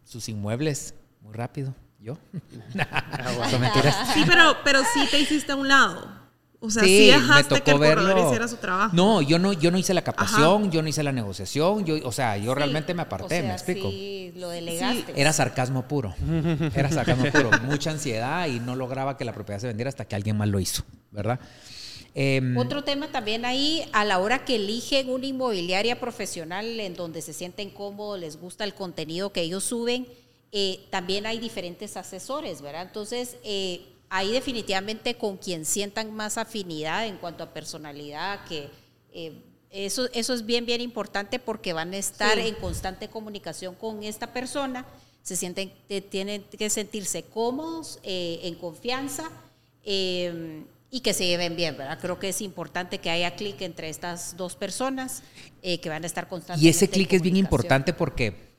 [0.05, 1.75] sus inmuebles muy rápido.
[1.99, 2.19] ¿Yo?
[3.51, 3.97] Son mentiras.
[4.15, 6.09] Sí, pero, pero sí te hiciste a un lado.
[6.67, 8.27] O sea, sí, sí me tocó que el corredor verlo.
[8.27, 8.95] hiciera su trabajo.
[8.95, 10.71] No, yo no, yo no hice la captación, Ajá.
[10.71, 13.43] yo no hice la negociación, yo, o sea, yo sí, realmente me aparté, o sea,
[13.43, 13.91] me explico.
[13.91, 15.13] Sí, lo delegaste.
[15.21, 16.15] Era sarcasmo puro.
[16.75, 17.51] Era sarcasmo puro.
[17.65, 20.61] Mucha ansiedad y no lograba que la propiedad se vendiera hasta que alguien más lo
[20.61, 21.39] hizo, ¿verdad?
[22.19, 27.21] Eh, Otro tema también ahí, a la hora que eligen una inmobiliaria profesional en donde
[27.21, 30.07] se sienten cómodos, les gusta el contenido que ellos suben,
[30.51, 32.83] eh, también hay diferentes asesores, ¿verdad?
[32.83, 38.71] Entonces, eh, ahí definitivamente con quien sientan más afinidad en cuanto a personalidad, que
[39.13, 42.49] eh, eso, eso es bien, bien importante porque van a estar sí.
[42.49, 44.87] en constante comunicación con esta persona,
[45.23, 49.31] se sienten, eh, tienen que sentirse cómodos, eh, en confianza
[49.85, 51.99] eh, y que se lleven bien, ¿verdad?
[52.01, 55.23] Creo que es importante que haya clic entre estas dos personas
[55.63, 56.65] que van a estar constantemente.
[56.65, 58.56] Y ese clic es bien importante porque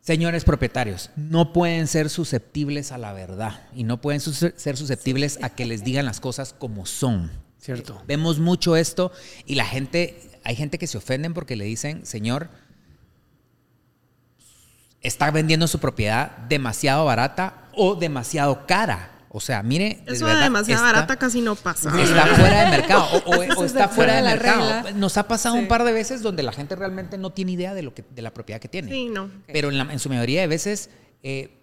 [0.00, 5.50] Señores propietarios, no pueden ser susceptibles a la verdad y no pueden ser susceptibles a
[5.50, 7.30] que les digan las cosas como son.
[7.58, 8.02] Cierto.
[8.06, 9.12] Vemos mucho esto
[9.44, 12.48] y la gente, hay gente que se ofenden porque le dicen, señor,
[15.02, 19.09] está vendiendo su propiedad demasiado barata o demasiado cara.
[19.32, 20.02] O sea, mire.
[20.06, 21.88] Eso de, verdad, demasiado está, barata casi no pasa.
[22.02, 23.04] Está fuera de mercado.
[23.12, 24.82] O, o, o está fuera de, de mercado.
[24.82, 24.98] Regla.
[24.98, 25.62] Nos ha pasado sí.
[25.62, 28.22] un par de veces donde la gente realmente no tiene idea de lo que, de
[28.22, 28.90] la propiedad que tiene.
[28.90, 29.30] Sí, no.
[29.46, 30.90] Pero en, la, en su mayoría de veces.
[31.22, 31.56] Eh,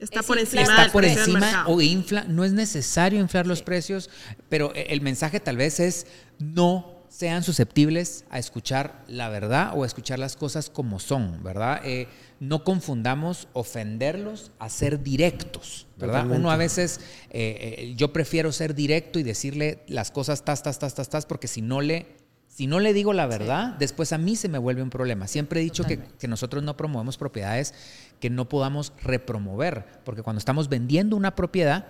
[0.00, 2.24] está por encima, está por encima o infla.
[2.24, 3.64] No es necesario inflar los sí.
[3.64, 4.10] precios,
[4.48, 6.08] pero el mensaje tal vez es
[6.40, 11.80] no sean susceptibles a escuchar la verdad o a escuchar las cosas como son, ¿verdad?
[11.84, 12.08] Eh,
[12.40, 16.14] no confundamos ofenderlos a ser directos, ¿verdad?
[16.14, 16.40] Totalmente.
[16.40, 20.78] Uno a veces, eh, eh, yo prefiero ser directo y decirle las cosas tas, tas,
[20.78, 22.06] tas, tas, tas, porque si no le
[22.48, 25.28] Si no le digo la verdad, después a mí se me vuelve un problema.
[25.28, 27.72] Siempre he dicho que, que nosotros no promovemos propiedades
[28.18, 31.86] que no podamos repromover, porque cuando estamos vendiendo una propiedad,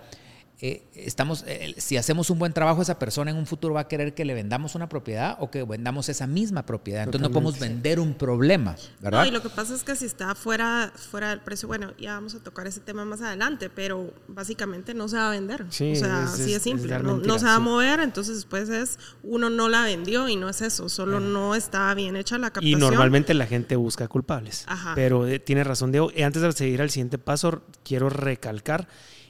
[0.61, 3.87] eh, estamos, eh, si hacemos un buen trabajo, esa persona en un futuro va a
[3.87, 7.03] querer que le vendamos una propiedad o que vendamos esa misma propiedad.
[7.03, 9.21] Entonces no podemos vender un problema, ¿verdad?
[9.21, 12.15] No, y lo que pasa es que si está fuera, fuera del precio, bueno, ya
[12.15, 15.65] vamos a tocar ese tema más adelante, pero básicamente no se va a vender.
[15.69, 16.93] Sí, o sea, es- así es- es simple.
[16.93, 17.63] es no, mentira, no se va a sí.
[17.63, 21.93] mover, entonces después es, uno no la vendió y no es eso, solo no está
[21.93, 22.79] bien hecha la Y captación.
[22.81, 24.65] normalmente la gente busca culpables.
[24.67, 24.91] Ajá.
[24.93, 26.11] Pero eh, tiene razón, Diego.
[26.13, 28.87] Y antes de seguir al siguiente paso, quiero recalcar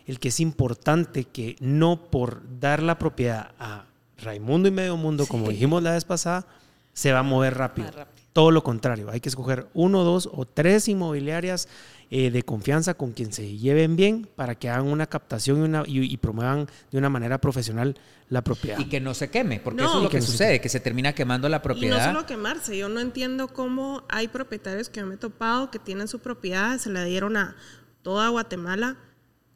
[0.10, 3.86] el que es importante que no por dar la propiedad a
[4.17, 6.45] Raimundo y Medio Mundo, como dijimos la vez pasada,
[6.93, 7.88] se va a mover rápido.
[7.88, 8.19] Más rápido.
[8.34, 11.67] Todo lo contrario, hay que escoger uno, dos o tres inmobiliarias
[12.12, 15.84] eh, de confianza con quien se lleven bien para que hagan una captación y, una,
[15.86, 17.95] y, y promuevan de una manera profesional
[18.30, 18.80] la propiedad.
[18.80, 19.89] Y que no se queme, porque No.
[19.89, 21.63] eso es lo Que que no se sucede, que se termina quemando la Y no
[21.63, 22.06] propiedad.
[22.06, 26.08] solo quemarse, yo no entiendo cómo hay propietarios que yo me he topado que tienen
[26.08, 27.56] su propiedad, se la dieron a
[28.04, 28.98] toda Guatemala.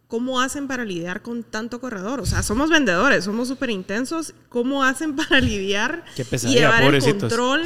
[0.08, 2.20] ¿Cómo hacen para lidiar con tanto corredor?
[2.20, 4.36] O sea, somos vendedores, somos súper intensos.
[4.50, 7.24] ¿Cómo hacen para lidiar Qué y pesadilla, llevar pobrecitos.
[7.34, 7.62] el control?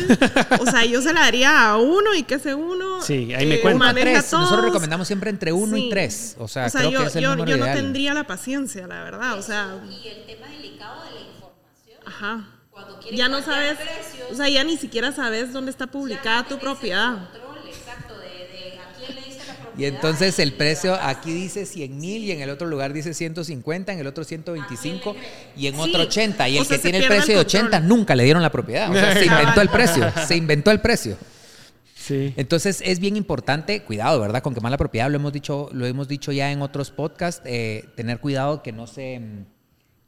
[0.62, 3.56] O sea, yo se la daría a uno y que ese uno Sí, ahí me
[3.56, 3.94] eh, cuenta.
[3.94, 4.16] Tres.
[4.32, 4.64] Nosotros todos.
[4.66, 6.36] recomendamos siempre entre uno y tres.
[6.40, 7.78] O sea, creo yo, que es el yo, número yo no ideal.
[7.78, 9.38] tendría la paciencia, la verdad.
[9.38, 12.00] O sea, Y el tema delicado de la información.
[12.06, 12.48] ajá.
[12.72, 16.48] Cuando quieren Ya no sabes, precios, o sea, ya ni siquiera sabes dónde está publicada
[16.48, 17.28] tu propiedad.
[19.78, 23.94] Y entonces el precio aquí dice 100 mil y en el otro lugar dice 150,
[23.94, 25.16] en el otro 125
[25.56, 26.50] y en Sí, otro 80.
[26.50, 27.64] Y o el sea, que tiene el precio de control.
[27.66, 28.90] 80 nunca le dieron la propiedad.
[28.90, 30.12] O sea, se inventó el precio.
[30.28, 31.18] Se inventó el precio.
[31.96, 32.34] Sí.
[32.38, 34.42] Entonces es bien importante, cuidado, ¿verdad?
[34.42, 37.86] Con quemar la propiedad, lo hemos dicho, lo hemos dicho ya en otros podcasts, eh,
[37.96, 39.22] tener cuidado que no se,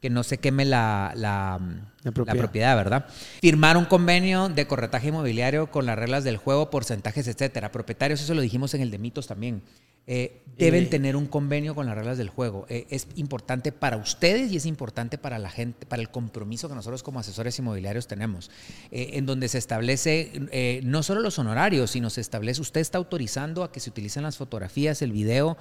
[0.02, 1.60] que no se queme la, la,
[2.04, 2.76] La propiedad.
[2.76, 3.06] ¿verdad?
[3.42, 7.72] Firmar un convenio de corretaje inmobiliario con las reglas del juego, porcentajes, etcétera.
[7.72, 9.62] Propietarios, eso lo dijimos en el de mitos también.
[10.08, 12.66] Eh, deben tener un convenio con las reglas del juego.
[12.68, 16.76] Eh, es importante para ustedes y es importante para la gente, para el compromiso que
[16.76, 18.52] nosotros como asesores inmobiliarios tenemos,
[18.92, 23.64] eh, en donde se establece no solo los honorarios, sino se establece, usted está autorizando
[23.64, 25.58] a que se utilicen las fotografías, el video,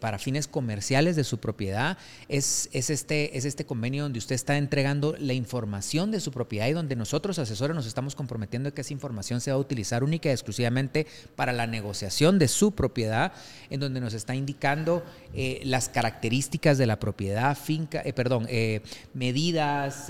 [0.00, 1.98] para fines comerciales de su propiedad.
[2.28, 6.68] Es, es, este, es este convenio donde usted está entregando la información de su propiedad
[6.68, 10.04] y donde nosotros, asesores, nos estamos comprometiendo a que esa información se va a utilizar
[10.04, 13.32] única y exclusivamente para la negociación de su propiedad,
[13.70, 15.02] en donde nos está indicando
[15.34, 18.80] eh, las características de la propiedad, finca, eh, perdón, eh,
[19.14, 20.08] medidas,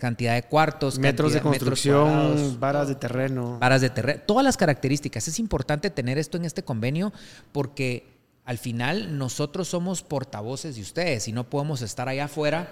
[0.00, 3.58] cantidad de cuartos, Metros de cantidad- construcción, varas de terreno.
[3.58, 5.28] varas de terreno, todas las características.
[5.28, 7.12] Es importante tener esto en este convenio
[7.52, 8.06] porque
[8.44, 12.68] al final nosotros somos portavoces de ustedes y no podemos estar allá afuera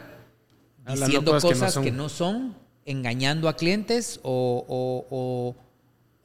[0.85, 1.97] Hablando diciendo cosas que no que, son.
[1.97, 5.68] no son, engañando a clientes o, o- o-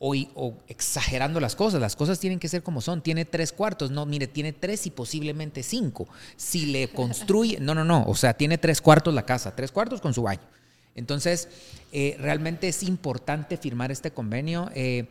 [0.05, 1.79] o- o exagerando las cosas.
[1.79, 3.01] Las cosas tienen que ser como son.
[3.01, 3.89] Tiene tres cuartos.
[3.89, 6.09] No, mire, tiene tres y posiblemente cinco.
[6.35, 8.03] Si le construye, no, no, no.
[8.07, 10.41] O sea, tiene tres cuartos la casa, tres cuartos con su baño.
[10.95, 11.47] Entonces,
[11.93, 14.69] eh, realmente es importante firmar este convenio.
[14.75, 15.07] eh,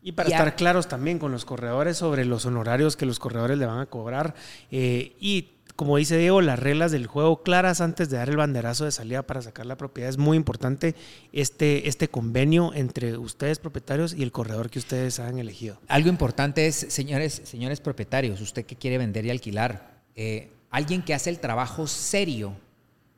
[0.00, 0.36] Y para Ya.
[0.36, 3.86] estar claros también con los corredores sobre los honorarios que los corredores le van a
[3.86, 4.34] cobrar.
[4.70, 8.84] eh, y como dice Diego, las reglas del juego claras antes de dar el banderazo
[8.84, 10.10] de salida para sacar la propiedad.
[10.10, 10.96] Es muy importante
[11.32, 15.78] este, este convenio entre ustedes propietarios y el corredor que ustedes han elegido.
[15.86, 21.14] Algo importante es, señores, señores propietarios, usted que quiere vender y alquilar, eh, alguien que
[21.14, 22.56] hace el trabajo serio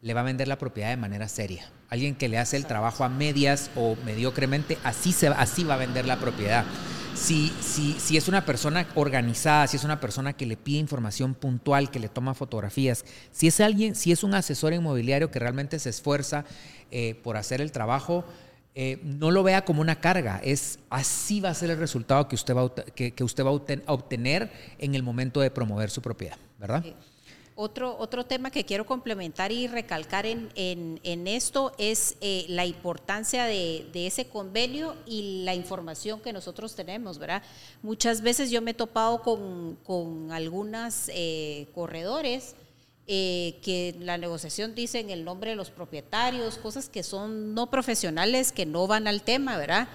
[0.03, 1.71] le va a vender la propiedad de manera seria.
[1.89, 5.79] Alguien que le hace el trabajo a medias o mediocremente, así, se, así va a
[5.79, 6.65] vender la propiedad.
[7.15, 11.35] Si, si, si es una persona organizada, si es una persona que le pide información
[11.35, 15.79] puntual, que le toma fotografías, si es alguien, si es un asesor inmobiliario que realmente
[15.79, 16.45] se esfuerza
[16.91, 18.25] eh, por hacer el trabajo,
[18.77, 22.37] eh, no lo vea como una carga, es así va a ser el resultado que
[22.37, 25.91] usted va que, que usted va a obten- a obtener en el momento de promover
[25.91, 26.87] su propiedad, ¿verdad?
[26.87, 26.95] Eh,
[27.63, 33.45] Otro, otro tema que quiero complementar y recalcar en, en- esto es eh, la importancia
[33.45, 37.43] de, de ese convenio y la información que nosotros tenemos, ¿verdad?
[37.83, 42.55] Muchas veces yo me he topado con, con algunas eh, corredores
[43.07, 48.53] eh, que la negociación dicen el nombre de los propietarios, cosas que son no profesionales,
[48.53, 49.87] que no van al tema, ¿verdad?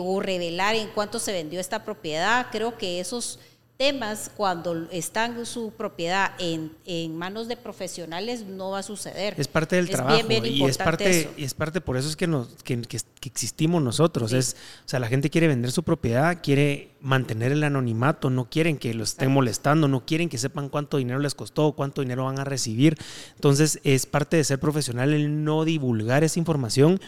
[0.00, 2.48] O revelar en cuánto se vendió esta propiedad.
[2.50, 3.38] Creo que esos
[3.88, 9.34] temas, cuando están su propiedad en, en manos de profesionales, no va a suceder.
[9.38, 11.30] Es parte del Es trabajo bien, bien y es parte eso.
[11.36, 14.88] y es parte por eso es que nos que, que- que existimos nosotros es o
[14.88, 19.04] sea la gente quiere vender su propiedad quiere mantener el anonimato no quieren que lo
[19.04, 22.96] estén molestando no quieren que sepan cuánto dinero les costó cuánto dinero van a recibir
[23.36, 27.00] entonces es parte de ser profesional el no divulgar esa información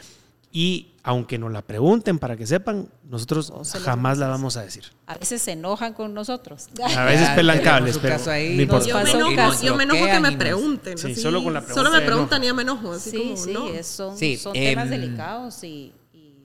[0.53, 4.85] y aunque nos la pregunten para que sepan, nosotros se jamás la vamos a decir.
[5.07, 6.69] A veces se enojan con nosotros.
[6.97, 10.05] A veces Ya pelan cables, pero caso ahí, no Yo me, enojo, yo me enojo
[10.07, 10.99] que me pregunten.
[10.99, 12.93] Sí, solo con la Solo pregunta me se preguntan y ya me enojo.
[12.93, 13.69] Así Sí, como, sí, no.
[13.69, 16.37] es- son, Sí, son temas em, delicados y, y-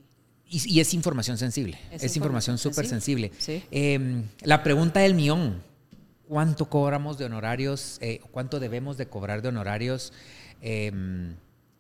[0.47, 1.77] Y, y es información sensible.
[1.91, 3.29] Es, Es información súper sensible.
[3.33, 3.67] sensible, sí.
[3.71, 5.61] Eh, la pregunta del millón.
[6.27, 7.97] ¿Cuánto cobramos de honorarios?
[8.01, 10.11] eh, ¿Cuánto debemos de cobrar de honorarios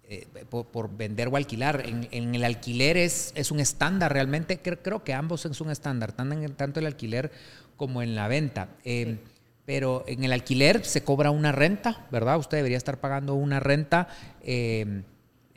[0.09, 1.83] eh, eh, por, por vender o alquilar?
[1.85, 4.59] En, en el alquiler es, es un estándar realmente.
[4.59, 7.31] Creo, creo que ambos es un estándar, tanto en, tanto el alquiler
[7.77, 8.69] como en la venta.
[8.83, 9.17] Eh,
[9.65, 12.37] Pero en el alquiler se cobra una renta, ¿verdad?
[12.37, 14.07] Usted debería estar pagando una renta
[14.41, 15.01] eh,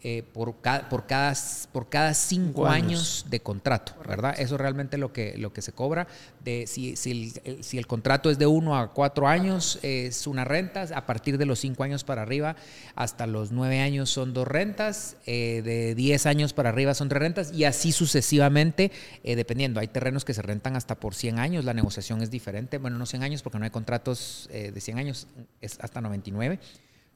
[0.03, 1.35] eh, por, cada, por, cada,
[1.73, 2.87] por cada cinco Cinco años.
[2.91, 4.35] años de contrato, ¿verdad?
[4.39, 6.07] Eso es realmente lo que, lo que se cobra.
[6.45, 10.27] De, si, si, el, el- si el contrato es de uno a cuatro años, es
[10.29, 10.87] una renta.
[10.95, 12.55] A partir de los cinco años para arriba,
[12.95, 15.17] hasta los nueve años son dos rentas.
[15.27, 17.53] eh, de diez años para arriba son tres rentas.
[17.53, 18.93] Y así sucesivamente,
[19.25, 19.81] eh, dependiendo.
[19.81, 21.65] Hay terrenos que se rentan hasta por 100 años.
[21.65, 22.79] La negociación es diferente.
[22.79, 25.27] Bueno, no 100 años porque no hay contratos eh, de 100 años,
[25.61, 26.61] es hasta 99.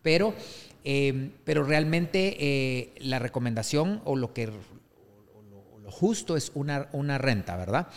[0.02, 0.34] Pero,
[0.84, 7.18] eh, pero realmente eh, la recomendación o lo que o lo justo es una, una
[7.18, 7.88] renta, ¿verdad?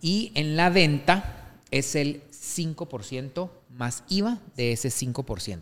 [0.00, 5.60] Y en la venta es el 5% más IVA de ese 5%.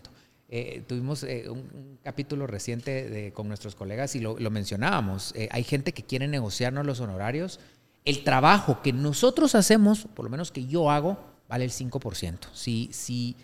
[0.48, 5.32] Eh, tuvimos eh, un, un capítulo reciente de- con nuestros colegas y lo, lo mencionábamos.
[5.34, 7.58] Eh, hay gente que quiere negociarnos los honorarios.
[8.04, 12.38] El trabajo que nosotros hacemos, por lo menos que yo hago, vale el 5%.
[12.52, 13.34] Si, si,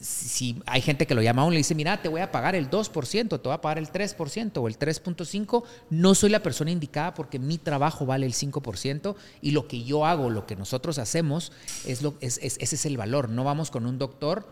[0.00, 2.30] si, hay gente que lo llama a uno y le dice, mira, te voy a
[2.32, 6.42] pagar el 2%, te voy a pagar el 3% o el 3.5%, no soy la
[6.42, 10.56] persona indicada porque mi trabajo vale el 5% y lo que yo hago, lo que
[10.56, 11.52] nosotros hacemos,
[11.86, 13.28] es lo, es, es- ese es el valor.
[13.28, 14.46] No vamos con un doctor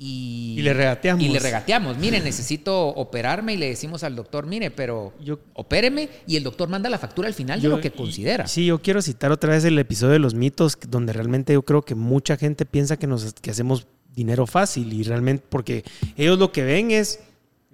[0.00, 1.24] y, Y le regateamos.
[1.24, 1.98] Y le regateamos.
[1.98, 6.68] Mire, necesito operarme y le decimos al doctor, mire, pero Yo- opéreme y el doctor
[6.68, 8.46] manda la factura al final de lo que considera.
[8.46, 11.82] Sí, yo quiero citar otra vez el episodio de los mitos, donde realmente yo creo
[11.82, 15.84] que mucha gente piensa que, nos, que hacemos dinero fácil y realmente porque
[16.16, 17.20] ellos lo que ven es,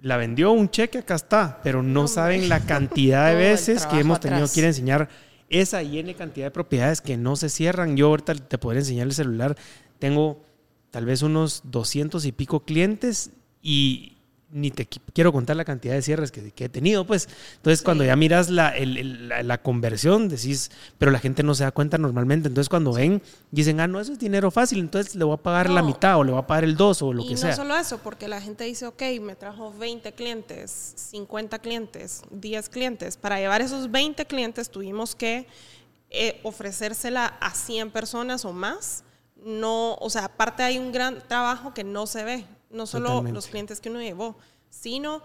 [0.01, 4.19] la vendió un cheque, acá está, pero no saben la cantidad de veces que hemos
[4.19, 4.53] tenido atrás.
[4.53, 5.09] que ir a enseñar
[5.49, 7.97] esa y N cantidad de propiedades que no se cierran.
[7.97, 9.57] Yo ahorita te podría enseñar el celular,
[9.99, 10.43] tengo
[10.91, 13.31] tal vez unos 200 y pico clientes
[13.61, 14.14] y
[14.51, 17.27] ni te qui- quiero contar la cantidad de cierres que, que he tenido, pues.
[17.57, 21.53] Entonces, cuando ya miras la, el- el- la, la conversión, decís, pero la gente no
[21.55, 22.47] se da cuenta normalmente.
[22.47, 25.69] Entonces, cuando ven, dicen, ah, no, eso es dinero fácil, entonces le voy a pagar
[25.69, 25.87] la No.
[25.87, 27.55] mitad o le voy a pagar el 2 o lo y que no sea.
[27.55, 33.17] solo eso, porque la gente dice, ok, me trajo 20 clientes, 50 clientes, 10 clientes.
[33.17, 35.47] Para llevar esos 20 clientes tuvimos que
[36.11, 39.03] eh, ofrecérsela a 100 personas o más.
[39.43, 43.35] No, o sea, aparte hay un gran trabajo que no se ve, no solo Totalmente.
[43.35, 44.37] los clientes que uno llevó,
[44.69, 45.23] sino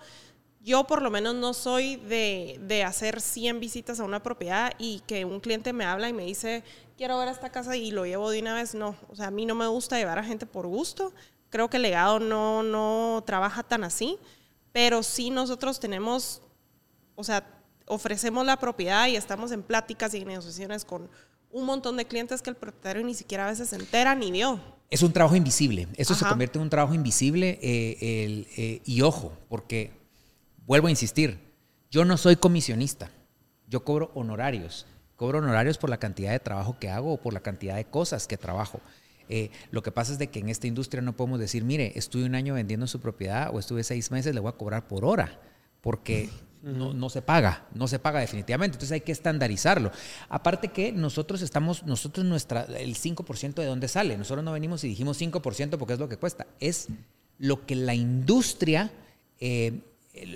[0.62, 5.00] yo por lo menos no soy de, de hacer 100 visitas a una propiedad y
[5.06, 6.64] que un cliente me habla y me dice,
[6.96, 8.74] quiero ver esta casa y lo llevo de una vez.
[8.74, 11.14] No, o sea, a mí no me gusta llevar a gente por gusto.
[11.48, 14.18] Creo que el legado no, no trabaja tan así,
[14.70, 16.42] pero sí nosotros tenemos,
[17.16, 17.46] o sea,
[17.86, 21.08] ofrecemos la propiedad y estamos en pláticas y negociaciones con
[21.50, 24.60] un montón de clientes que el propietario ni siquiera a veces se entera ni vio.
[24.90, 25.87] Es un trabajo invisible.
[25.96, 27.59] Eso se convierte en un trabajo invisible.
[27.62, 29.92] eh, el, eh, y ojo, porque
[30.66, 31.38] vuelvo a insistir,
[31.90, 33.11] yo no soy comisionista.
[33.68, 34.87] Yo cobro honorarios.
[35.14, 38.26] Cobro honorarios por la cantidad de trabajo que hago o por la cantidad de cosas
[38.26, 38.81] que trabajo.
[39.29, 42.24] Eh, lo que pasa es de que en esta industria no podemos decir, mire, estuve
[42.24, 45.40] un año vendiendo su propiedad o estuve seis meses, le voy a cobrar por hora,
[45.83, 46.29] porque
[46.62, 48.77] no, no se paga, no se paga definitivamente.
[48.77, 49.90] Entonces hay que estandarizarlo.
[50.29, 54.16] Aparte que nosotros estamos, nosotros nuestra, el 5% de dónde sale.
[54.16, 56.46] Nosotros no venimos y dijimos 5% porque es lo que cuesta.
[56.61, 56.88] Es
[57.38, 58.92] lo que la industria,
[59.40, 59.81] eh,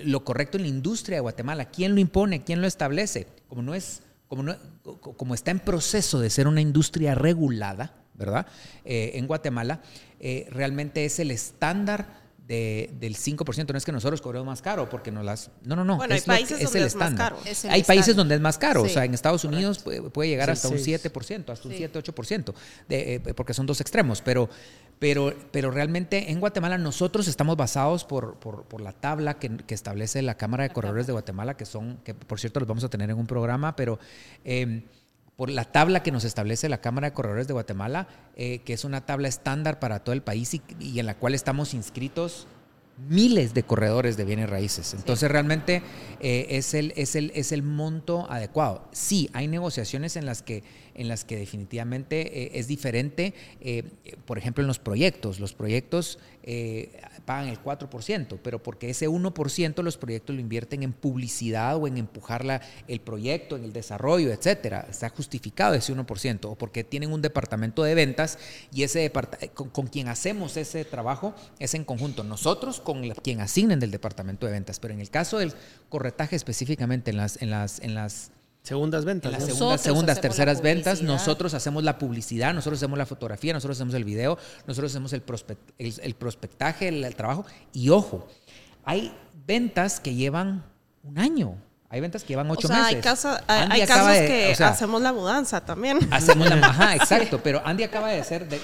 [0.03, 1.65] lo correcto en la industria de Guatemala.
[1.65, 2.43] ¿Quién lo impone?
[2.43, 3.27] ¿Quién lo establece?
[3.47, 4.55] Como no es, como no,
[4.99, 8.47] como está en proceso de ser una industria regulada, ¿verdad?
[8.83, 9.81] Eh, en Guatemala,
[10.19, 13.73] eh, realmente es el estándar de- del 5%.
[13.73, 15.49] No es que nosotros cobremos más caro, porque no las...
[15.63, 15.97] No, no, no.
[15.97, 17.33] Bueno, hay es lo que- países es donde el es más estándar.
[17.33, 17.49] caro.
[17.49, 18.15] Es el Hay países estándar.
[18.17, 18.81] donde es más caro.
[18.83, 21.01] o Sí, sea, en Estados Unidos puede, puede llegar hasta un seis.
[21.03, 21.77] 7%, hasta un Sí.
[21.79, 22.53] 7, 8%,
[22.87, 24.21] de, eh, porque son dos extremos.
[24.21, 24.47] Pero,
[24.99, 29.73] pero, pero realmente en Guatemala nosotros estamos basados por, por, por la tabla que, que
[29.73, 32.89] establece la Cámara de Corredores de Guatemala, que son, que por cierto los vamos a
[32.89, 33.97] tener en un programa, pero...
[34.43, 34.83] eh,
[35.35, 38.85] por la tabla que nos establece la Cámara de Corredores de Guatemala, eh, que es
[38.85, 42.47] una tabla estándar para todo el país y, y en la cual estamos inscritos
[42.97, 44.93] miles de corredores de bienes raíces.
[44.93, 45.81] Entonces realmente
[46.21, 48.87] eh, es, el, es, el, es el monto adecuado.
[48.91, 53.83] Sí, hay negociaciones en las que, en las que definitivamente eh, es diferente, eh,
[54.25, 55.39] por ejemplo en los proyectos.
[55.39, 56.19] Los proyectos
[57.25, 61.97] pagan el 4%, pero porque ese 1% los proyectos lo invierten en publicidad o en
[61.97, 64.85] empujar el proyecto, en el desarrollo, etcétera.
[64.87, 68.37] Está justificado ese 1%, o porque tienen un departamento de ventas
[68.71, 69.11] y ese
[69.55, 74.45] con, con quien hacemos ese trabajo es en conjunto nosotros con quien asignen del departamento
[74.45, 74.79] de ventas.
[74.79, 75.53] Pero en el caso del
[75.89, 78.31] corretaje específicamente en las, en las, en las
[78.65, 79.31] Segundas ventas.
[79.31, 83.77] En las segundas, segundas terceras ventas, nosotros hacemos la publicidad, nosotros hacemos la fotografía, nosotros
[83.77, 85.21] hacemos el video, nosotros hacemos el,
[85.77, 87.45] el, prospectaje, el, trabajo.
[87.73, 88.27] Y ojo,
[88.83, 89.13] hay
[89.45, 90.65] ventas que llevan
[91.03, 91.57] un año.
[91.95, 92.83] Hay ventas que llevan ocho meses.
[92.83, 92.95] Hay,
[93.71, 95.97] hay, casos que hacemos la mudanza también.
[96.11, 97.39] Hacemos la ajá, exacto.
[97.41, 98.59] Pero Andy acaba de, hacer, de,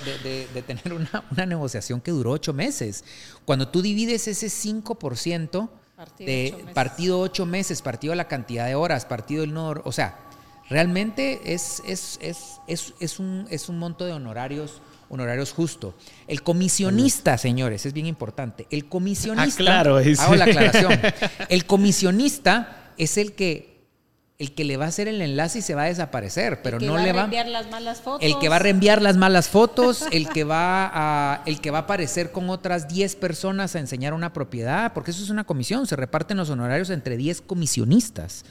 [0.53, 3.05] de, tener una, una, negociación que duró ocho meses.
[3.45, 8.75] Cuando tú divides ese 5%, Partido de ocho partido ocho meses, partido la cantidad de
[8.75, 10.19] horas, partido el no, o sea,
[10.69, 15.93] realmente es, es, es, es, es un, es un monto de honorarios honorarios justo.
[16.27, 18.67] El comisionista, señores, es bien importante.
[18.69, 20.99] El comisionista, ah, claro, hago la aclaración.
[21.49, 23.71] El comisionista es el que
[24.41, 26.97] el que le va a hacer el enlace y se va a desaparecer, pero no
[26.97, 28.27] le va a reenviar las malas fotos.
[28.27, 31.77] El que va a reenviar las malas fotos, el que va a el que va
[31.77, 35.85] a aparecer con otras 10 personas a enseñar una propiedad, porque eso es una comisión,
[35.85, 38.43] se reparten los honorarios entre 10 comisionistas.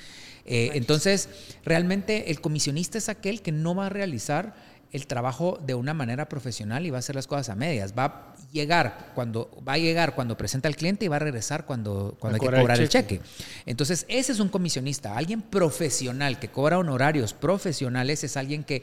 [0.47, 1.29] Eh, entonces,
[1.65, 4.55] realmente el comisionista es aquel que no va a realizar
[4.93, 7.95] el trabajo de una manera profesional y va a hacer las cosas a medias.
[7.99, 12.17] Va llegar cuando, va a llegar cuando presenta al cliente y va a regresar cuando,
[12.19, 13.21] cuando hay que cobrar el cheque.
[13.67, 18.83] Entonces, ese es un comisionista, alguien profesional que cobra honorarios profesionales, es alguien que,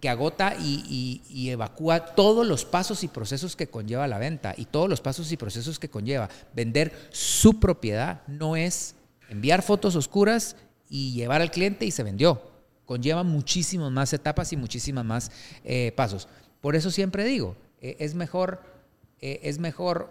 [0.00, 4.66] que agota y, y, evacúa todos los pasos y procesos que conlleva la venta y
[4.66, 8.22] todos los pasos y procesos que conlleva vender su propiedad.
[8.26, 8.94] No es
[9.28, 10.56] enviar fotos oscuras
[10.88, 12.56] y llevar al cliente y se vendió
[12.86, 15.30] conlleva muchísimas más etapas y muchísimas más
[15.64, 16.28] eh, pasos.
[16.60, 18.60] Por eso siempre digo, eh, es mejor,
[19.20, 20.10] eh, es mejor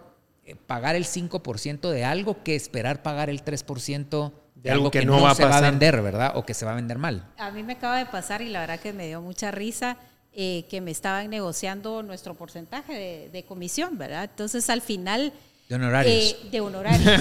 [0.66, 5.34] pagar el 5% de algo que esperar pagar el 3% de algo que, no, va
[5.34, 6.32] se va a vender, ¿verdad?
[6.36, 7.26] O que se va a vender mal.
[7.36, 9.96] A mí me acaba de pasar y la verdad que me dio mucha risa.
[10.32, 14.24] que me estaban negociando nuestro porcentaje de, comisión, ¿verdad?
[14.24, 15.32] Entonces al final...
[15.68, 16.50] De honorarios.
[16.50, 17.20] de honorarios.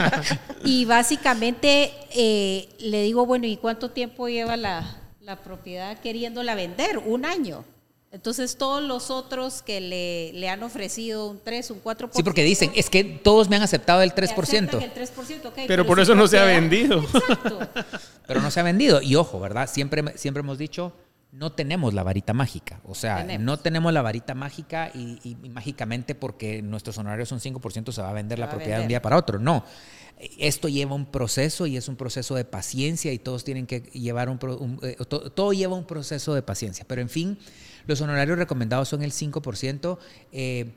[0.64, 6.98] y básicamente eh, le digo, bueno, ¿y cuánto tiempo lleva la, la, propiedad queriéndola vender?
[6.98, 7.64] Un año.
[8.14, 12.10] Entonces todos los otros que le, le, han ofrecido un 3, un 4%.
[12.14, 14.80] Sí, porque dicen, es que todos me han aceptado el 3%.
[14.80, 17.02] El 3% okay, pero, por eso no se ha vendido.
[17.14, 17.58] Exacto.
[18.28, 19.02] pero no se ha vendido.
[19.02, 19.68] Y ojo, ¿verdad?
[19.68, 20.92] Siempre, siempre hemos dicho,
[21.32, 22.80] no tenemos la varita mágica.
[22.84, 28.00] O sea, no tenemos la varita mágica y, mágicamente porque nuestros honorarios son 5% se
[28.00, 29.40] va a vender la propiedad de un día para otro.
[29.40, 29.64] No.
[30.38, 34.28] Esto lleva un proceso y es un proceso de paciencia y todos tienen que llevar
[34.28, 36.84] un, eh, todo, lleva un proceso de paciencia.
[36.86, 37.38] Pero en fin,
[37.86, 39.98] los honorarios recomendados son el 5%.
[40.32, 40.72] Eh,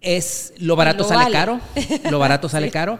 [0.00, 1.60] es lo barato sale caro,
[2.10, 2.98] lo barato sale caro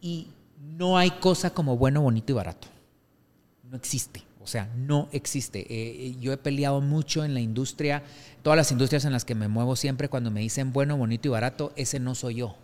[0.00, 0.28] y
[0.60, 2.68] no hay cosa como bueno, bonito y barato.
[3.64, 4.22] No existe.
[4.46, 5.66] O sea, no existe.
[5.68, 8.04] Eh, yo he peleado mucho en la industria,
[8.42, 11.32] todas las industrias en las que me muevo siempre, cuando me dicen bueno, bonito y
[11.32, 12.56] barato, ese no soy yo.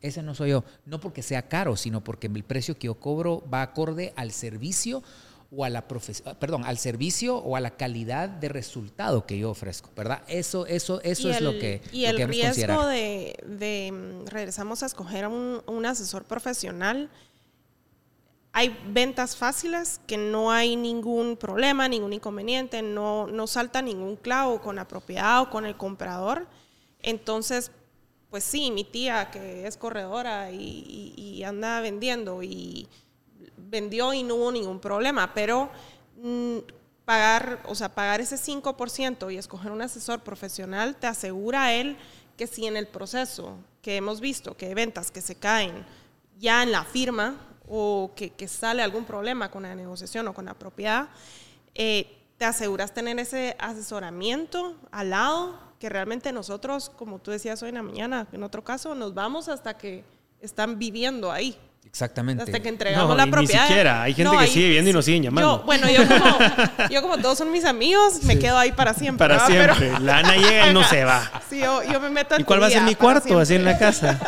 [0.00, 0.64] Ese no soy yo.
[0.86, 5.04] No porque sea caro, sino porque el precio que yo cobro va acorde al servicio
[5.56, 9.90] o a la perdón, al servicio o a la calidad de resultado que yo ofrezco,
[9.96, 10.22] ¿verdad?
[10.26, 15.28] Eso, eso, eso es lo que y el riesgo de, mm, regresamos a escoger a
[15.28, 17.10] un, asesor profesional.
[18.52, 24.60] Hay ventas fáciles que no hay ningún problema, ningún inconveniente, no, no salta ningún clavo
[24.60, 26.46] con la propiedad o con el comprador.
[27.02, 27.70] Entonces,
[28.34, 32.88] pues sí, mi tía que es corredora y, anda vendiendo y
[33.74, 35.68] vendió y no hubo ningún problema, pero
[36.22, 36.58] mm,
[37.04, 41.96] pagar, o sea, pagar ese 5% y escoger un asesor profesional te asegura a él
[42.36, 45.84] que si en el proceso que hemos visto, que hay ventas que se caen
[46.38, 47.34] ya en la firma
[47.66, 51.08] o que, sale algún problema con la negociación o con la propiedad,
[51.74, 57.70] eh, te aseguras tener ese asesoramiento al lado que realmente nosotros, como tú decías hoy
[57.70, 60.04] en la mañana, en otro caso, nos vamos hasta que
[60.40, 61.58] están viviendo ahí.
[61.86, 62.42] Exactamente.
[62.42, 63.62] Hasta que entregamos la propiedad.
[63.62, 65.62] Ni siquiera, hay gente que sigue viendo y nos siguen llamando.
[65.64, 66.38] bueno, yo como,
[66.90, 69.28] yo como todos son mis amigos, me quedo ahí para siempre.
[69.28, 69.98] Para siempre.
[70.00, 71.30] la Ana llega y no se va.
[71.48, 73.78] Sí, yo, me meto en ¿Y cuál va a ser mi cuarto así en la
[73.78, 74.18] casa?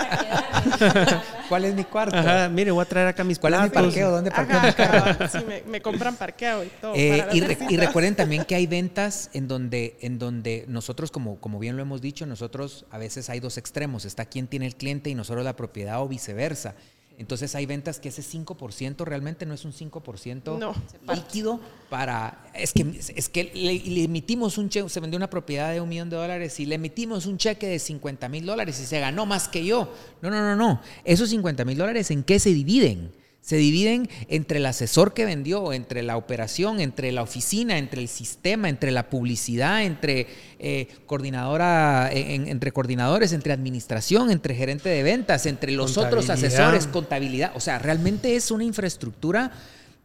[1.48, 2.16] ¿Cuál es mi cuarto?
[2.16, 3.88] Ajá, mire, voy a traer acá mis ¿Cuál es mi platos.
[3.94, 4.10] parqueo?
[4.10, 5.28] ¿Dónde parqueo mi carro?
[5.32, 6.92] sí, me, me compran parqueo y todo.
[6.94, 11.10] Eh, para y, re- y recuerden también que hay ventas en donde, en donde nosotros,
[11.10, 14.04] como, como bien lo hemos dicho, nosotros a veces hay dos extremos.
[14.04, 16.74] Está quien tiene el cliente y nosotros la propiedad o viceversa.
[17.18, 20.74] Entonces hay ventas que ese 5% realmente no es un 5% No.
[21.14, 21.58] líquido
[21.88, 22.44] para...
[22.52, 22.82] Es que,
[23.14, 26.16] es que le, le emitimos un cheque, se vendió una propiedad de un millón de
[26.16, 29.64] dólares y le emitimos un cheque de 50 mil dólares y se ganó más que
[29.64, 29.90] yo.
[30.20, 30.82] No, no, no, no.
[31.04, 33.10] Esos 50 mil dólares, ¿en qué se dividen?
[33.46, 38.08] Se dividen entre el asesor que vendió, entre la operación, entre la oficina, entre el
[38.08, 40.26] sistema, entre la publicidad, entre
[40.58, 46.88] eh, coordinadora, en- entre coordinadores, entre administración, entre gerente de ventas, entre los otros asesores,
[46.88, 47.52] contabilidad.
[47.54, 49.52] O sea, realmente es una infraestructura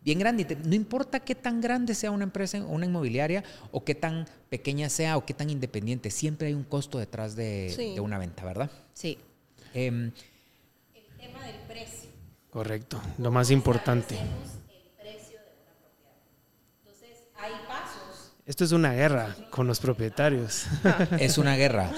[0.05, 0.55] bien grande.
[0.63, 5.17] No importa qué tan grande sea una empresa, una inmobiliaria, o qué tan pequeña sea,
[5.17, 7.95] o qué tan independiente, siempre hay un costo detrás de, Sí.
[7.95, 8.69] de una venta, ¿verdad?
[8.93, 9.17] Sí.
[9.73, 10.11] Em,
[10.93, 12.09] El tema del precio.
[12.51, 14.15] Correcto, lo más importante.
[14.15, 16.11] el precio de una propiedad.
[16.83, 18.33] Entonces, hay pasos.
[18.45, 20.65] Esto es una guerra con los propietarios.
[21.17, 21.89] es una guerra.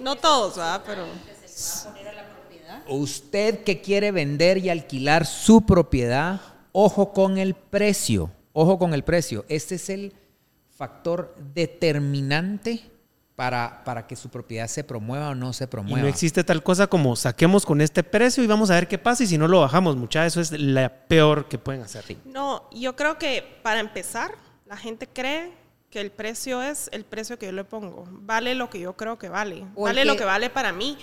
[0.00, 0.82] No todos, ¿verdad?
[0.86, 1.06] Pero.
[2.88, 6.40] Usted que quiere vender y alquilar su propiedad,
[6.72, 8.30] ojo con el precio.
[8.54, 9.44] Ojo con el precio.
[9.48, 10.14] Este es el
[10.70, 12.90] factor determinante
[13.36, 16.00] para, para que su propiedad se promueva o no se Y promueva.
[16.02, 19.24] no existe tal cosa como saquemos con este precio y vamos a ver qué pasa
[19.24, 22.04] y si no lo bajamos, mucha, eso es la peor que pueden hacer.
[22.24, 24.32] no, yo creo que para empezar,
[24.66, 25.52] la gente cree
[25.90, 28.04] que el precio es el precio que yo le pongo.
[28.10, 29.64] Vale lo que yo creo que vale.
[29.76, 30.96] O Vale lo que- que vale para mí.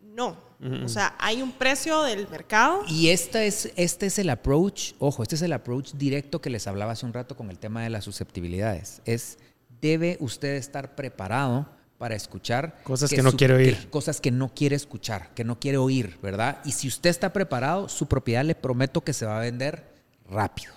[0.00, 0.36] No.
[0.84, 2.82] O sea, hay un precio del mercado.
[2.88, 6.66] Y esta es, este es el approach, ojo, este es el approach directo que les
[6.66, 9.02] hablaba hace un rato con el tema de las susceptibilidades.
[9.04, 9.36] Es,
[9.80, 11.68] debe usted estar preparado
[11.98, 13.76] para escuchar Cosas que no quiere oír.
[13.78, 16.58] que- cosas que no quiere escuchar, que no quiere oír, ¿verdad?
[16.64, 19.84] Y si usted está preparado, su propiedad le prometo que se va a vender
[20.28, 20.72] rápido.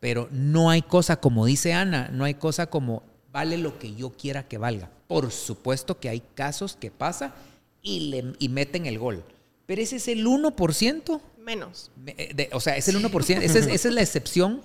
[0.00, 4.10] Pero no hay cosa, como dice Ana, no hay cosa como vale lo que yo
[4.10, 4.90] quiera que valga.
[5.06, 7.34] Por supuesto que hay casos que pasa
[7.82, 9.22] y, le, y meten el gol.
[9.66, 11.20] Pero ese es el 1%.
[11.38, 11.90] Menos.
[11.96, 13.42] Me- eh, de- o sea, es el 1%.
[13.42, 14.62] Esa es, esa es la excepción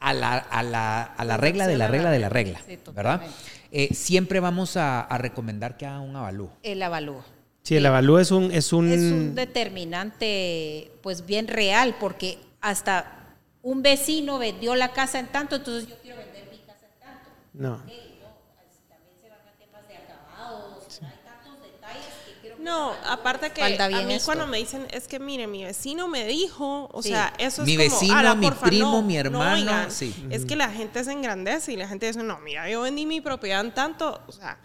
[0.00, 2.60] a la, a la- a la regla de la regla de la regla.
[2.66, 3.22] Sí, ¿Verdad?
[3.72, 6.50] Eh, siempre vamos a, a recomendar que haga un avalúo.
[6.62, 7.22] El avalúo.
[7.62, 8.50] Sí, el avalúo es un...
[8.50, 15.18] Es un, Es un determinante, pues bien real, porque hasta un vecino vendió la casa
[15.18, 17.90] en tanto, entonces yo quiero vender mi casa en tanto no, así
[18.88, 23.50] también se van a temas de acabados, hay tantos detalles que quiero que No, aparte
[23.50, 24.26] que a mí esto.
[24.26, 27.08] cuando me dicen, es que mire, mi vecino me dijo, o Sí.
[27.08, 29.90] sea, eso es Mi como, vecino, "Ala, mi porfa, primo, no, mi no hermano", oigan".
[29.90, 30.14] sí.
[30.30, 33.20] Es que la gente se engrandece y la gente dice, no, mira, yo vendí mi
[33.20, 34.58] propiedad en tanto, o sea,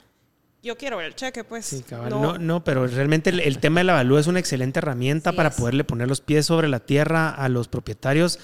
[0.61, 1.65] yo quiero ver el cheque, pues.
[1.65, 2.09] Sí, cabal.
[2.09, 2.21] no.
[2.21, 5.49] No, no, pero realmente el, el tema del avalúo es una excelente herramienta Sí para
[5.49, 5.55] es.
[5.55, 8.39] poderle poner los pies sobre la tierra a los propietarios,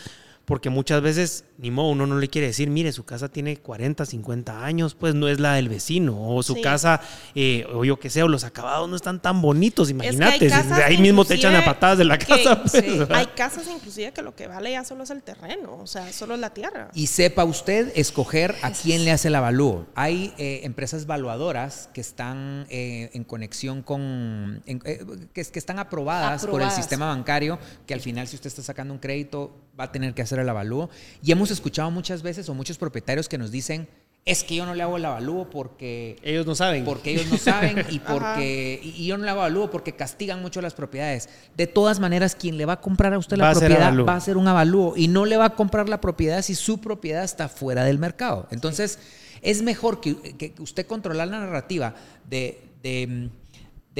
[0.49, 4.03] porque muchas veces, ni modo, uno no le quiere decir, mire, su casa tiene 40,
[4.03, 6.61] 50 años, pues no es la del vecino, o su Sí.
[6.61, 7.01] casa,
[7.35, 10.47] eh, o yo qué sé, o los acabados no están tan bonitos, Es que imagínate,
[10.49, 12.61] casas de ahí mismo te echan a patadas de la que- casa.
[12.63, 15.85] pues, sí, hay casas inclusive que lo que vale ya solo es el terreno, o
[15.85, 16.89] sea, solo es la tierra.
[16.95, 19.85] Y sepa usted escoger a quién le hace el avalúo.
[19.93, 25.77] Hay eh, empresas valuadoras que están eh, en conexión con, en- eh, que, que están
[25.77, 29.85] aprobadas, por el sistema bancario, que al final si usted está sacando un crédito va
[29.85, 30.89] a tener que hacer el avalúo.
[31.23, 33.87] Y hemos escuchado muchas veces o muchos propietarios que nos dicen,
[34.25, 36.83] es que yo no le hago el avalúo porque Ellos no saben.
[36.83, 40.61] porque ellos no saben y porque y yo no le hago avalúo porque castigan mucho
[40.61, 41.29] las propiedades.
[41.55, 44.13] De todas maneras, quien le va a comprar a usted Va la a propiedad va
[44.13, 47.23] a hacer un avalúo y no le va a comprar la propiedad si su propiedad
[47.23, 48.47] está fuera del mercado.
[48.51, 48.99] Entonces,
[49.41, 51.95] es mejor que, que usted controlar la narrativa
[52.29, 53.29] de, de,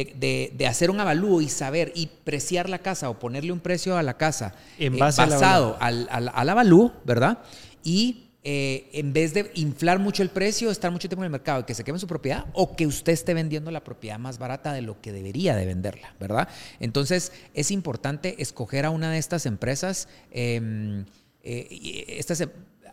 [0.06, 3.60] de- de- de hacer un avalúo y saber y preciar la casa o ponerle un
[3.60, 7.40] precio a la casa En eh, base al basado al, al, al avalúo, ¿verdad?
[7.84, 11.60] Y eh, en vez de inflar mucho el precio, estar mucho tiempo en el mercado
[11.60, 14.72] y que se queme su propiedad, o que usted esté vendiendo la propiedad más barata
[14.72, 16.48] de lo que debería de venderla, ¿verdad?
[16.80, 20.08] Entonces es importante escoger a una de estas empresas.
[20.32, 21.04] eh,
[21.44, 22.50] eh, estas, em-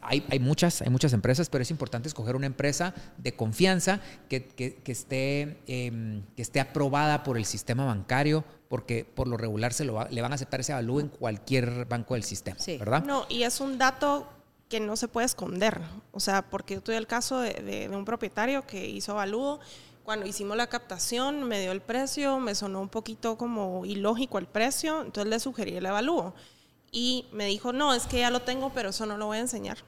[0.06, 4.46] hay, hay muchas, hay muchas empresas, pero es importante escoger una empresa de confianza que,
[4.46, 9.72] que- que esté, eh, que esté aprobada por el sistema bancario, porque por lo regular
[9.72, 12.78] se lo va- le van a aceptar ese avalúo en cualquier banco del sistema, Sí.
[12.78, 13.04] ¿verdad?
[13.04, 14.28] No, y es un dato
[14.68, 15.80] que no se puede esconder.
[16.12, 19.60] O sea, porque yo tuve el caso de, de- de un propietario que hizo avalúo.
[20.02, 24.46] Cuando hicimos la captación, me dio el precio, me sonó un poquito como ilógico el
[24.46, 26.34] precio, entonces le sugerí el avalúo.
[26.92, 29.40] Y me dijo, no, es que ya lo tengo, pero eso no lo voy a
[29.40, 29.78] enseñar.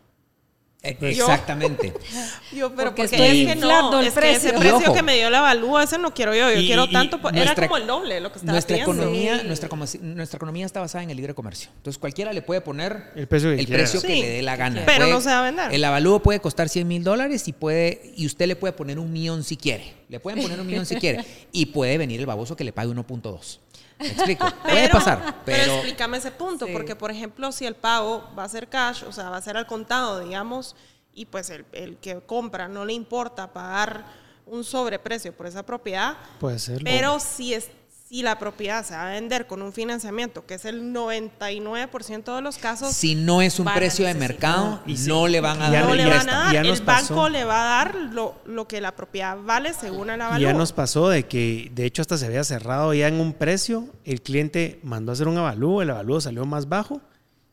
[0.81, 1.93] Eh, Exactamente.
[2.53, 4.49] Yo, pero Porque porque, estoy es que no, el es que ese precio.
[4.51, 4.95] Y precio ojo.
[4.95, 6.51] que me dio la avalúa, ese no quiero yo.
[6.53, 8.93] Yo Y- quiero y tanto, era nuestra- como el doble lo que estaba Nuestra pidiendo.
[9.03, 9.47] economía, Sí.
[9.49, 9.69] nuestra,
[10.03, 11.69] nuestra economía está basada en el libre comercio.
[11.79, 14.55] Entonces cualquiera le puede poner El precio que el precio que Sí, le dé la
[14.55, 14.83] gana.
[14.87, 15.75] pero Puede- no se va a vender.
[15.75, 19.13] El avalúo puede costar 100 mil dólares y, puede, y usted le puede poner un
[19.13, 19.95] millón si quiere.
[20.09, 21.25] Le pueden poner un millón si quiere.
[21.53, 23.59] Y puede venir el baboso que le pague 1.2.
[23.99, 24.47] ¿Me explico?
[24.63, 25.19] puede pasar.
[25.45, 26.73] Pero, Pero, explícame ese punto, Sí.
[26.73, 29.57] porque por ejemplo, si el pago va a ser cash, o sea, va a ser
[29.57, 30.77] al contado, digamos,
[31.15, 34.05] y pues el, el que compra no le importa pagar
[34.47, 36.83] un sobreprecio por esa propiedad, Puede ser.
[36.85, 37.69] pero si es
[38.09, 42.41] si la propiedad se va a vender con un financiamiento, que es el 99% de
[42.41, 45.09] los casos, si no es un precio de mercado, Y sí.
[45.09, 47.61] no le van a dar no no- le van a dar, el banco le va
[47.61, 50.49] a dar lo, lo que la propiedad vale según el Y avalúo.
[50.49, 53.87] ya nos pasó de que, de hecho, hasta se había cerrado ya en un precio.
[54.05, 57.03] El cliente mandó a hacer un avalúo, el avalúo salió más bajo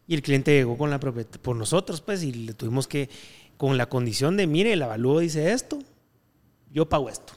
[0.08, 3.10] y el cliente llegó con la propiedad, por nosotros, pues, y le tuvimos que,
[3.58, 5.80] con la condición de, mire, el avalúo dice esto,
[6.72, 7.34] yo pago esto.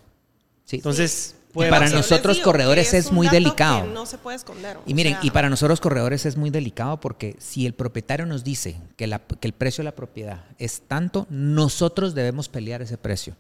[0.65, 0.77] Sí.
[0.77, 3.87] Entonces, Y para nosotros digo corredores es muy delicado.
[3.87, 4.77] no se puede esconder.
[4.87, 8.27] Y o miren, sea, y para nosotros corredores es muy delicado porque si el propietario
[8.27, 12.83] nos dice que, la- que el precio de la propiedad es tanto, nosotros debemos pelear
[12.83, 13.35] ese precio.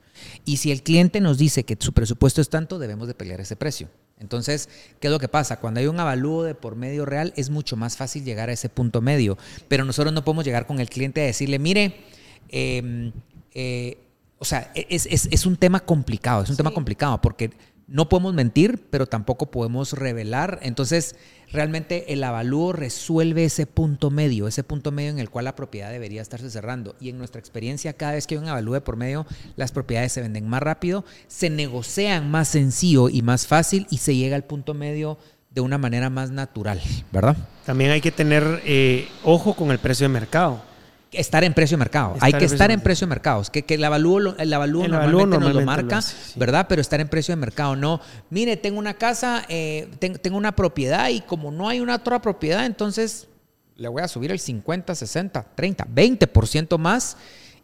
[0.44, 3.56] Y si el cliente nos dice que su presupuesto es tanto, debemos de pelear ese
[3.56, 3.88] precio.
[4.18, 4.68] Entonces,
[5.00, 5.60] ¿qué es lo que pasa?
[5.60, 8.68] Cuando hay un avalúo de por medio real, es mucho más fácil llegar a ese
[8.68, 9.38] punto medio.
[9.68, 11.94] Pero nosotros no podemos llegar con el cliente a decirle, mire,
[12.48, 13.12] eh,
[13.54, 13.98] eh,
[14.38, 17.50] o sea, es, es- es un tema complicado, es un tema complicado porque
[17.88, 20.58] no podemos mentir, pero tampoco podemos revelar.
[20.62, 21.16] Entonces,
[21.50, 25.90] realmente el avalúo resuelve ese punto medio, ese punto medio en el cual la propiedad
[25.90, 26.94] debería estarse cerrando.
[27.00, 29.26] Y en nuestra experiencia, cada vez que hay un avalúo por medio,
[29.56, 34.14] las propiedades se venden más rápido, se negocian más sencillo y más fácil y se
[34.14, 35.18] llega al punto medio
[35.50, 36.80] de una manera más natural,
[37.10, 37.36] ¿verdad?
[37.64, 40.62] También hay que tener eh, ojo con el precio de mercado.
[41.10, 42.14] Estar en precio de mercado.
[42.14, 42.84] Estar Hay que estar en mercado.
[42.84, 43.48] precio de mercados.
[43.50, 46.14] Que, que el avalúo, lo- el avalúo El normalmente, nos lo normalmente lo marca, hace,
[46.32, 46.38] sí.
[46.38, 46.66] ¿verdad?
[46.68, 47.76] Pero estar en precio de mercado.
[47.76, 51.94] No, mire, tengo una casa, eh, ten- tengo una propiedad y como no hay una
[51.96, 53.26] otra propiedad, entonces
[53.76, 57.16] le voy a subir el 50, 60, 30, 20% más.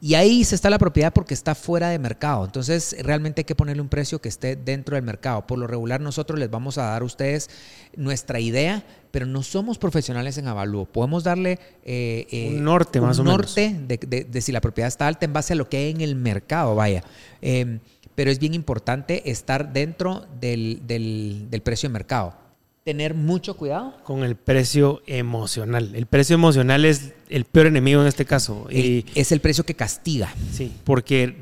[0.06, 2.44] Y ahí se está la propiedad porque está fuera de mercado.
[2.44, 5.46] Entonces, realmente hay que ponerle un precio que esté dentro del mercado.
[5.46, 7.48] Por lo regular, nosotros les vamos a dar a ustedes
[7.96, 10.84] nuestra idea, pero no somos profesionales en avalúo.
[10.84, 13.46] Podemos darle eh, eh, Un norte, más un o menos.
[13.56, 15.90] norte de, de- de si la propiedad está alta en base a lo que hay
[15.92, 17.02] en el mercado, vaya.
[17.40, 17.78] Eh,
[18.14, 22.43] pero es bien importante estar dentro del, del- del precio de mercado.
[22.84, 23.94] Tener mucho cuidado.
[24.04, 25.92] Con el precio emocional.
[25.94, 28.66] El precio emocional es el peor enemigo en este caso.
[28.68, 30.34] El- Y, es el precio que castiga.
[30.52, 31.34] sí, porque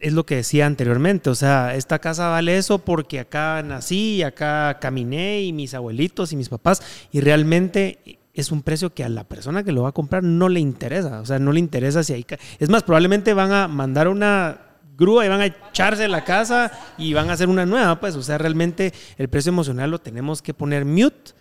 [0.00, 1.28] es lo que decía anteriormente.
[1.28, 6.36] O sea, esta casa vale eso porque acá nací, acá caminé y mis abuelitos y
[6.36, 6.80] mis papás.
[7.12, 10.48] Y realmente es un precio que a la persona que lo va a comprar no
[10.48, 11.20] le interesa.
[11.20, 12.24] O sea, no le interesa si hay...
[12.60, 14.67] Es más, probablemente van a mandar una
[14.98, 18.22] grúa y van a echarse la casa y van a hacer una nueva, pues, o
[18.22, 21.32] sea, realmente el precio emocional lo tenemos que poner mute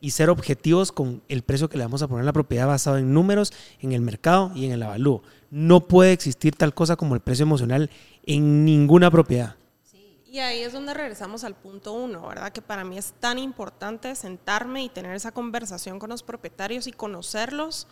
[0.00, 2.98] y ser objetivos con el precio que le vamos a poner a la propiedad basado
[2.98, 5.22] en números, en el mercado y en el avalúo.
[5.50, 7.90] No puede existir tal cosa como el precio emocional
[8.24, 9.56] en ninguna propiedad.
[10.26, 12.52] Y ahí es donde regresamos al punto uno, ¿verdad?
[12.52, 16.92] Que para mí es tan importante sentarme y tener esa conversación con los propietarios y
[16.92, 17.86] conocerlos.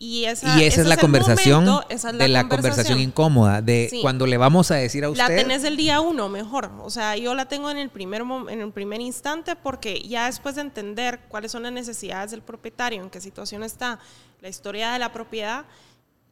[0.00, 3.60] Y esa, y esa es la el conversación momento, esa es de la conversación incómoda,
[3.62, 4.00] de Sí.
[4.00, 5.36] cuando le vamos a decir a La usted...
[5.36, 6.70] tenés el día uno mejor.
[6.84, 10.54] O sea, yo la tengo en el primer en el primer instante porque ya después
[10.54, 13.98] de entender cuáles son las necesidades del propietario, en qué situación está,
[14.40, 15.64] la historia de la propiedad,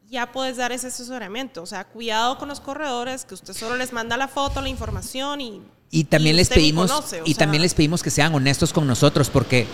[0.09, 1.61] ya puedes dar ese asesoramiento.
[1.61, 5.41] O sea, cuidado con los corredores, que usted solo les manda la foto, la información
[5.41, 5.61] y
[5.91, 8.87] Y también y les pedimos conoce, y sea, también les pedimos que sean honestos con
[8.87, 9.67] nosotros porque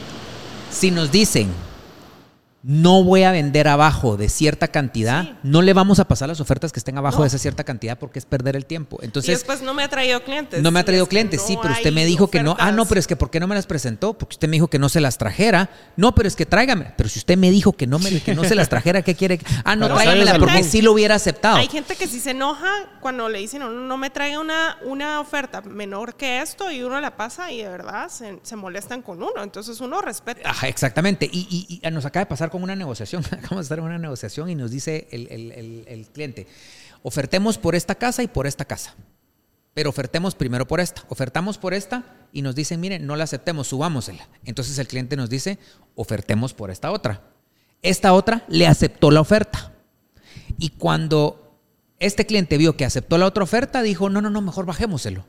[0.72, 1.52] si nos dicen
[2.66, 5.36] no voy a vender abajo de cierta cantidad, Sí.
[5.43, 7.22] no le vamos a pasar las ofertas que estén abajo No.
[7.24, 8.99] de esa cierta cantidad porque es perder el tiempo.
[9.01, 10.61] y Entonces, después no me ha traído clientes.
[10.61, 12.55] no me ha Y traído clientes, no sí, pero usted me dijo que no.
[12.57, 14.14] Ah, no, pero es que ¿por qué no me las presentó?
[14.18, 15.70] Porque usted me dijo que no se las trajera.
[15.97, 16.93] No, pero es que tráigame.
[16.95, 19.39] Pero si usted me dijo que no, me, que no se las trajera, ¿qué quiere?
[19.66, 21.57] Ah, no, tráigamela porque sí lo hubiera aceptado.
[21.57, 22.70] Hay gente que sí se enoja
[23.01, 27.01] cuando le dicen, no, no me traiga una, una oferta menor que esto y uno
[27.01, 29.43] la pasa y de verdad se, se molestan con uno.
[29.43, 30.49] Entonces uno respeta.
[30.49, 31.30] Ajá, exactamente.
[31.30, 31.47] Y,
[31.82, 33.26] y- y nos acaba de pasar con una negociación.
[33.32, 35.28] Acabamos de estar en una negociación y nos dice el,
[35.88, 36.45] el- cliente,
[37.01, 38.93] ofertemos por esta casa y por esta casa.
[39.74, 41.04] Pero ofertemos primero por esta.
[41.10, 44.30] Ofertamos por esta y nos dicen, miren, no la aceptemos, subámosela.
[44.45, 45.58] Entonces el cliente nos dice,
[45.95, 47.24] ofertemos por esta otra.
[47.82, 49.74] Esta otra le aceptó la oferta.
[50.60, 51.58] Y cuando
[51.97, 55.26] este cliente vio que aceptó la otra oferta, dijo, no, no, no, mejor bajémoselo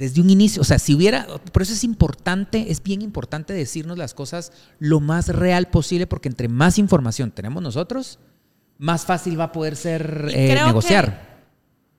[0.00, 0.62] desde un inicio.
[0.62, 4.98] O sea, si hubiera, por eso es importante, es bien importante decirnos las cosas lo
[4.98, 8.18] más real posible, porque entre más información tenemos nosotros,
[8.78, 11.38] más fácil va a poder ser eh, creo negociar.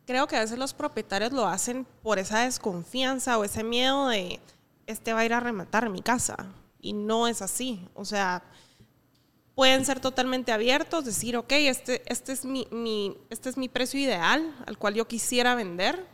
[0.07, 4.39] Creo que a veces los propietarios lo hacen por esa desconfianza o ese miedo de
[4.87, 6.47] este va a ir a rematar mi casa.
[6.81, 7.87] Y no es así.
[7.93, 8.43] O sea,
[9.53, 13.99] pueden ser totalmente abiertos, decir, ok, este, este, es, mi, mi- este es mi precio
[13.99, 16.07] ideal al cual yo quisiera vender.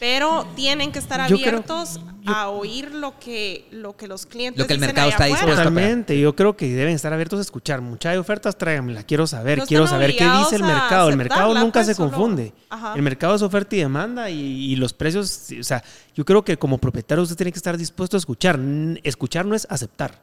[0.00, 4.58] Pero tienen que estar Yo creo- abiertos a oír lo que, lo que los clientes
[4.58, 5.56] Lo que el dicen mercado está dispuesto.
[5.56, 7.80] Totalmente, yo creo que deben estar abiertos a escuchar.
[7.80, 11.08] Muchas ofertas, tráiganmela, quiero saber, No quiero saber qué dice el mercado.
[11.10, 12.52] El mercado nunca pues, se solo- confunde.
[12.70, 12.94] Ajá.
[12.96, 15.82] El mercado es oferta y demanda y, y los precios, o sea,
[16.14, 18.58] yo creo que como propietario usted tiene que estar dispuesto a escuchar.
[19.02, 20.18] Escuchar no es aceptar.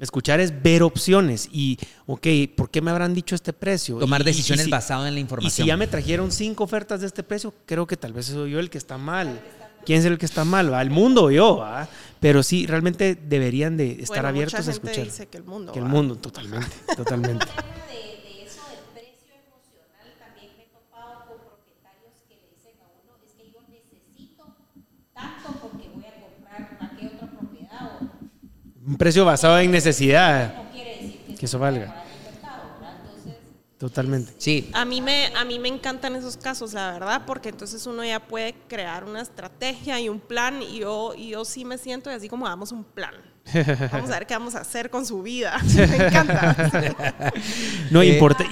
[0.00, 2.26] Escuchar es ver opciones y, ok,
[2.56, 3.98] ¿por qué me habrán dicho este precio?
[3.98, 5.50] Tomar Y- y- y decisiones si- basadas en la Y información.
[5.64, 8.60] si ya me trajeron cinco ofertas de este precio, creo que tal vez soy yo
[8.60, 9.40] el que está mal.
[9.84, 10.72] ¿Quién es el que está mal?
[10.72, 10.80] ¿va?
[10.82, 11.58] ¿El mundo o yo?
[11.58, 11.88] ¿va?
[12.18, 15.04] Pero sí, realmente deberían de estar Bueno, abiertos mucha a gente escuchar.
[15.04, 15.72] dice que el mundo.
[15.72, 17.44] Que el mundo, totalmente, totalmente.
[17.88, 22.76] de, de eso del precio emocional también me he topado con propietarios que le dicen
[22.84, 24.44] a uno es que yo necesito
[25.14, 30.70] tanto porque voy a comprar aquella otra propiedad o Un precio basado en necesidad, no
[30.72, 31.94] quiere decir que, que eso valga.
[33.78, 34.34] Totalmente.
[34.36, 38.04] Sí, A mí, me, a mí me encantan esos casos, la verdad, porque entonces uno
[38.04, 42.10] ya puede crear una estrategia y un plan y yo, y yo sí me siento
[42.10, 43.14] así como damos un plan.
[43.92, 45.56] Vamos a ver qué vamos a hacer con su vida.
[45.74, 47.32] me encanta.
[47.92, 48.44] No Eh, importa.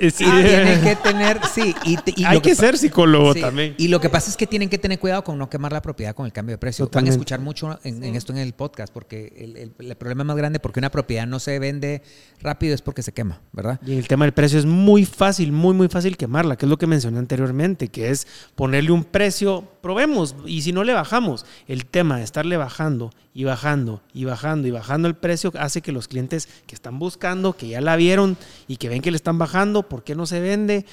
[0.00, 0.24] Sí.
[0.24, 3.74] y tienen que tener, sí, y, Hay lo que ser psicólogo Sí, también.
[3.78, 6.14] Y lo que pasa es que tienen que tener cuidado con no quemar la propiedad
[6.14, 6.88] con el cambio de precio.
[6.92, 10.24] Van a escuchar mucho en, en esto en el podcast, porque el, el- el problema
[10.24, 12.02] más grande porque una propiedad no se vende
[12.40, 13.80] rápido es porque se quema, ¿verdad?
[13.86, 16.76] Y el tema del precio es muy fácil, muy, muy fácil quemarla, que es lo
[16.78, 21.86] que mencioné anteriormente, que es ponerle un precio, probemos, y si no le bajamos, el
[21.86, 26.08] tema de estarle bajando y bajando y bajando y bajando el precio hace que los
[26.08, 28.36] clientes que están buscando, que ya la vieron
[28.66, 30.84] y que ven que le están bajando, ¿por qué no se vende?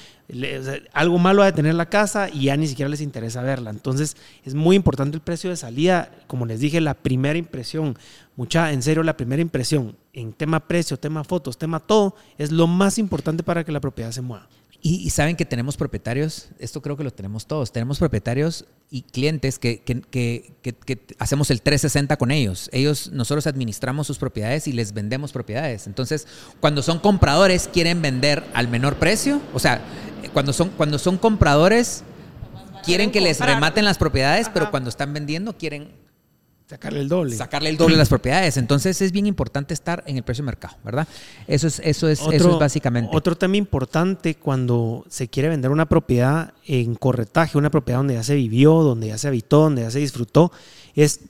[0.92, 3.70] Algo malo ha de tener la casa y ya ni siquiera les interesa verla.
[3.70, 7.96] Entonces es muy importante el precio de salida, como les dije, la primera impresión.
[8.36, 12.66] Mucha, en serio, la primera impresión en tema precio, tema fotos, tema todo, es lo
[12.66, 14.48] más importante para que la propiedad se mueva.
[14.86, 19.00] Y, y saben que tenemos propietarios, esto creo que lo tenemos todos, tenemos propietarios y
[19.00, 22.68] clientes que, que- que- que- que hacemos el 360 con ellos.
[22.70, 25.86] Ellos, nosotros administramos sus propiedades y les vendemos propiedades.
[25.86, 26.26] Entonces,
[26.60, 29.40] cuando son compradores, quieren vender al menor precio.
[29.54, 29.80] O sea,
[30.34, 32.02] cuando son, cuando son compradores,
[32.84, 35.92] quieren que les rematen las propiedades, pero cuando están vendiendo, quieren
[36.74, 37.36] Sacarle el doble.
[37.36, 38.56] sacarle el doble de las propiedades.
[38.56, 41.06] Entonces, es bien importante estar en el precio de mercado, ¿verdad?
[41.46, 43.10] Eso es, eso es, eso es básicamente.
[43.16, 48.22] Otro tema importante cuando se quiere vender una propiedad en corretaje, una propiedad donde ya
[48.24, 50.50] se vivió, donde ya se habitó, donde ya se disfrutó,
[50.94, 51.20] es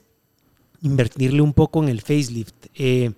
[0.82, 2.54] invertirle un poco en el facelift.
[2.74, 3.12] Eh,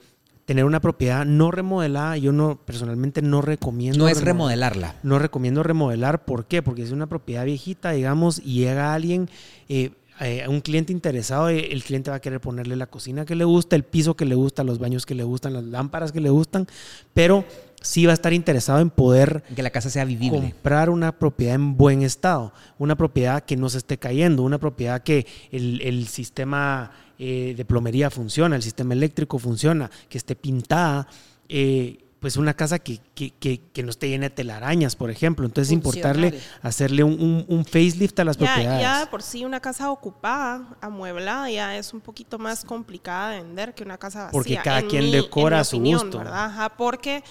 [0.45, 3.99] tener una propiedad no remodelada, yo no personalmente no recomiendo.
[3.99, 4.95] no es remodel- remodelarla.
[5.03, 6.25] No recomiendo remodelar.
[6.25, 6.63] ¿Por qué?
[6.63, 9.29] Porque es una propiedad viejita, digamos, y llega alguien,
[9.69, 9.91] eh,
[10.21, 13.45] eh, un cliente interesado, eh, el cliente va a querer ponerle la cocina que le
[13.45, 16.31] gusta, el piso que le gusta, los baños que le gustan, las lámparas que le
[16.31, 16.67] gustan,
[17.13, 17.45] pero
[17.83, 20.41] sí va a estar interesado en poder Que la casa sea vivible.
[20.41, 25.03] comprar una propiedad en buen estado, una propiedad que no se esté cayendo, una propiedad
[25.03, 31.09] que el, el sistema eh, de plomería funciona, el sistema eléctrico funciona, que esté pintada,
[31.49, 35.45] eh, pues una casa que, que- que- que no esté llena de telarañas, por ejemplo.
[35.47, 38.81] Entonces, importarle, hacerle un, un- un facelift a las Ya, propiedades.
[38.83, 43.75] ya por sí una casa ocupada, amueblada, ya es un poquito más complicada de vender
[43.75, 44.33] que una casa vacía.
[44.33, 46.19] Porque cada en quien mi- decora a su opinión, gusto.
[46.19, 46.45] ¿verdad?
[46.47, 47.23] Ajá, porque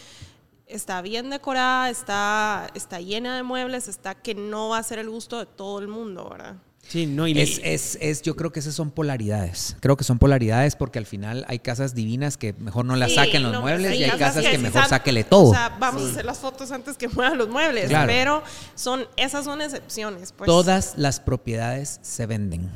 [0.68, 5.10] está bien decorada, está, está llena de muebles, está que no va a ser el
[5.10, 6.56] gusto de todo el mundo, ¿verdad?
[6.88, 9.76] Sí, no, y le- Es, es, es, yo creo que esas son polaridades.
[9.80, 13.16] Creo que son polaridades porque al final hay casas divinas que mejor no las Sí,
[13.16, 15.50] saquen los no, muebles y hay casas que, mejor san- sáquele todo.
[15.50, 18.08] O sea, vamos a hacer las fotos antes que muevan los muebles, Claro.
[18.08, 18.44] pero
[18.76, 20.32] son, esas son excepciones.
[20.32, 20.46] Pues.
[20.46, 22.70] Todas las propiedades se venden.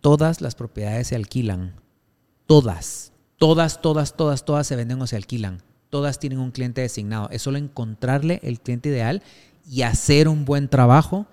[0.00, 1.74] Todas las propiedades se alquilan.
[2.46, 3.12] Todas.
[3.38, 5.62] Todas, todas, todas, todas se venden o se alquilan.
[5.90, 7.28] Todas tienen un cliente designado.
[7.30, 9.22] Es solo encontrarle el cliente ideal
[9.68, 11.26] y hacer un buen trabajo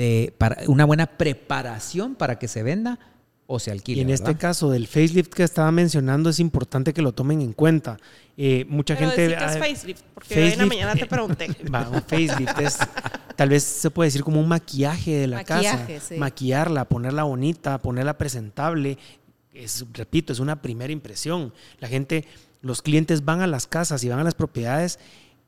[0.00, 2.98] de para, una buena preparación para que se venda
[3.46, 3.98] o se alquile.
[3.98, 7.52] y en este caso del facelift que estaba mencionando, es importante que lo tomen en
[7.52, 7.96] cuenta.
[8.36, 9.36] Eh, mucha Pero gente...
[9.36, 11.48] que es facelift, porque hoy en la facelift- mañana te pregunté.
[11.74, 12.78] Va, un facelift es,
[13.36, 16.06] tal vez se puede decir como un maquillaje de la Maquillaje, casa.
[16.08, 16.14] sí.
[16.16, 18.96] Maquillarla, ponerla bonita, ponerla presentable.
[19.52, 21.52] Es, repito, es una primera impresión.
[21.80, 22.24] La gente,
[22.62, 24.98] los clientes van a las casas y van a las propiedades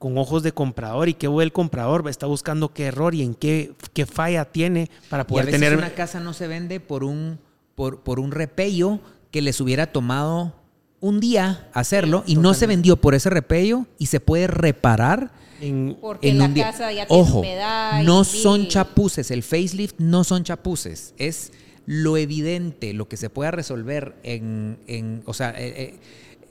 [0.02, 3.36] con ojos de comprador y qué ve el comprador, está buscando qué error y en
[3.36, 5.78] qué, qué falla tiene para Y a poder veces tener...
[5.78, 7.38] una casa no se vende por un,
[7.76, 8.98] por, por un repello
[9.30, 10.56] que les hubiera tomado
[10.98, 15.30] un día hacerlo y no se vendió por ese repello y se puede reparar
[15.60, 16.64] En- Porque en la un día.
[16.72, 18.02] casa ya tiene Ojo, humedad.
[18.02, 19.30] no son chapuces.
[19.30, 21.14] El facelift no son chapuces.
[21.16, 21.52] Es
[21.86, 26.00] lo evidente, lo que se pueda resolver en, en- o sea, eh, eh,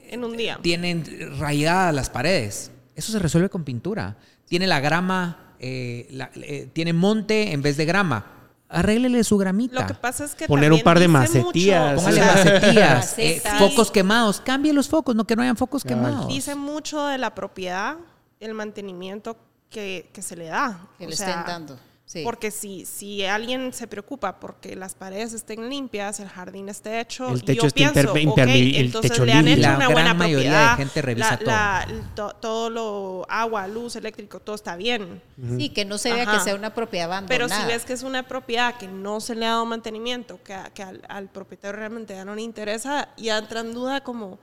[0.09, 0.57] En un día.
[0.61, 1.03] tienen
[1.37, 2.71] rayadas las paredes.
[2.95, 4.17] Eso se resuelve con pintura.
[4.47, 8.25] Tiene la grama, eh, la- eh, tiene monte en vez de grama.
[8.69, 9.81] Arréglele su gramita.
[9.81, 11.93] Lo que pasa es que Poner un par de macetías.
[11.93, 14.39] mucho- Póngale macetías, eh, focos quemados.
[14.39, 16.27] Cambie los focos, no que no hayan focos quemados.
[16.27, 17.97] Dice mucho de la propiedad,
[18.39, 19.35] el mantenimiento
[19.69, 20.87] que, que se le da.
[20.97, 21.79] Que O le sea, estén dando.
[22.11, 22.23] Sí.
[22.25, 27.29] Porque si, si alguien se preocupa porque las paredes estén limpias, el jardín esté hecho,
[27.29, 29.61] El y techo yo esté pienso, el entonces techo le han limpio.
[29.63, 33.25] hecho La una gran buena mayoría de propiedad, gente revisa la- la- to- todo lo
[33.29, 35.21] agua, luz, eléctrico, todo está bien.
[35.57, 36.33] Sí, que no se vea Ajá.
[36.37, 37.61] que sea una propiedad Pero abandonada.
[37.61, 40.83] si ves que es una propiedad que no se le ha dado mantenimiento, que, que
[40.83, 44.37] al, al propietario realmente ya no le interesa, ya entra en duda como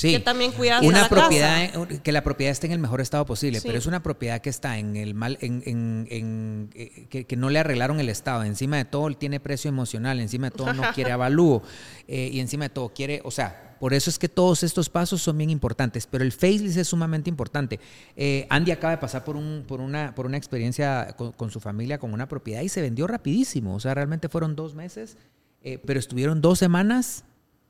[0.00, 0.12] Sí.
[0.12, 2.02] que también cuidas una la propiedad casa.
[2.04, 3.66] que la propiedad esté en el mejor estado posible Sí.
[3.66, 7.36] pero es una propiedad que está en el mal en, en- en- eh, que, que
[7.36, 10.82] no le arreglaron el estado encima de todo tiene precio emocional encima de todo no
[10.94, 11.64] quiere avalúo
[12.06, 15.20] eh, y encima de todo quiere o sea por eso es que todos estos pasos
[15.20, 17.80] son bien importantes pero el facelift es sumamente importante
[18.16, 21.58] Eh, Andy acaba de pasar por un por una por una experiencia con, con su
[21.58, 25.16] familia con una propiedad y se vendió rapidísimo o sea realmente fueron dos meses
[25.64, 27.24] eh, pero estuvieron dos semanas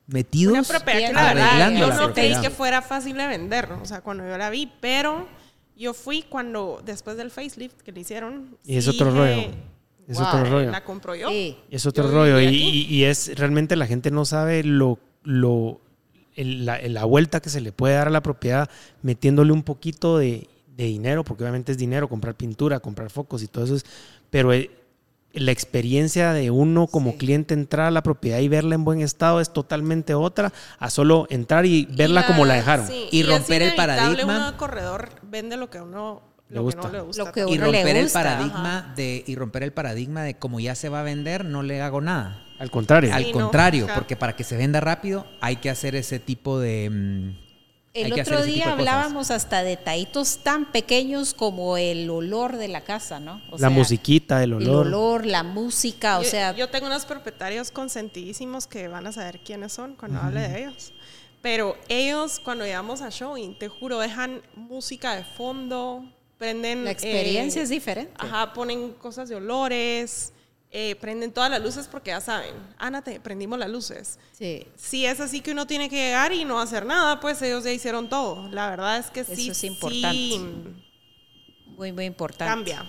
[0.09, 3.27] metidos Una propiedad que bien la verdad arreglando yo no creí que fuera fácil de
[3.27, 5.27] vender, o sea, cuando yo la vi, pero
[5.77, 8.57] yo fui cuando, después del facelift que le hicieron.
[8.65, 9.51] Y es otro dije, rollo.
[10.07, 10.71] Es Wow, otro rollo.
[10.71, 11.29] La compro yo.
[11.29, 11.55] Sí.
[11.69, 12.41] Es otro Yo rollo.
[12.41, 15.79] Y, y- y es realmente la gente no sabe lo, lo
[16.35, 18.69] el- la, la vuelta que se le puede dar a la propiedad
[19.03, 23.47] metiéndole un poquito de, de dinero, porque obviamente es dinero, comprar pintura, comprar focos y
[23.47, 23.85] todo eso es,
[24.31, 24.71] pero eh,
[25.39, 27.17] la experiencia de uno como Sí.
[27.17, 31.25] cliente entrar a la propiedad y verla en buen estado es totalmente otra a solo
[31.29, 32.87] entrar y verla la- como la dejaron.
[32.87, 34.55] sí, Y es romper el paradigma.
[34.57, 36.81] Corredor vende lo que a uno Le que gusta.
[36.81, 37.23] no le gusta.
[37.23, 40.75] Lo que y le romper el paradigma de y romper el paradigma de como ya
[40.75, 43.13] se va a vender no le hago nada Al contrario.
[43.13, 46.89] al Sí, contrario porque para que se venda rápido hay que hacer ese tipo de
[46.89, 47.48] mm,
[47.93, 53.41] El otro día hablábamos hasta detallitos tan pequeños como el olor de la casa, ¿no?
[53.49, 54.87] O la sea, musiquita, el olor.
[54.87, 59.11] El olor, la música, o yo, sea, yo tengo unos propietarios consentidísimos que van a
[59.11, 60.93] saber quiénes son cuando hable de ellos.
[61.41, 66.03] Pero ellos, cuando llegamos a showing, te juro, dejan música de fondo,
[66.37, 66.83] prenden...
[66.83, 68.13] la experiencia eh, es diferente.
[68.17, 70.33] Ajá, ponen cosas de olores,
[70.71, 74.19] eh, prenden todas las luces porque ya saben, Ana, te prendimos las luces.
[74.33, 74.65] Sí.
[74.75, 77.71] Si es así que uno tiene que llegar y no hacer nada, pues ellos ya
[77.71, 78.47] hicieron todo.
[78.51, 80.07] La verdad es que Eso sí, es importante.
[80.17, 80.39] sí
[81.77, 82.45] Muy, muy importante.
[82.51, 82.85] cambia.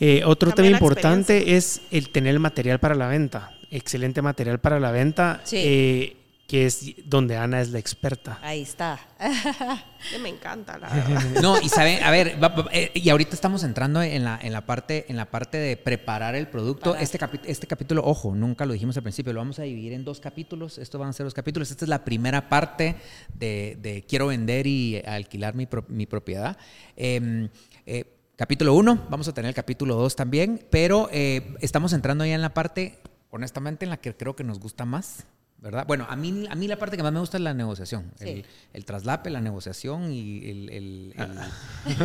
[0.00, 3.54] Eh, otro Cambia tema importante es el tener el material para la venta.
[3.70, 5.56] Excelente material para la venta, Sí.
[5.58, 6.16] eh,
[6.48, 8.38] que es donde Ana es la experta.
[8.42, 8.98] Ahí está.
[10.10, 11.42] Que me encanta, la verdad.
[11.42, 14.52] No, y saben, a ver, va- va- eh, y ahorita estamos entrando en la, en
[14.52, 16.94] la parte, en la parte de preparar el producto.
[16.96, 20.04] Este, capi- este capítulo, ojo, nunca lo dijimos al principio, lo vamos a dividir en
[20.04, 20.78] dos capítulos.
[20.78, 21.70] Estos van a ser dos capítulos.
[21.70, 22.94] Esta es la primera parte
[23.34, 26.56] de, de quiero vender y alquilar mi, pro- mi propiedad.
[26.96, 27.48] Eh,
[27.84, 28.04] eh,
[28.36, 32.40] capítulo 1, vamos a tener el capítulo 2 también, pero eh, estamos entrando ya en
[32.42, 35.26] la parte, honestamente, en la que creo que nos gusta más.
[35.60, 35.84] ¿Verdad?
[35.88, 38.12] Bueno, a mí, a mí la parte que más me gusta es la negociación.
[38.20, 38.28] Sí.
[38.28, 38.44] El,
[38.74, 41.48] el traslape, la negociación y el, el- el- Ah.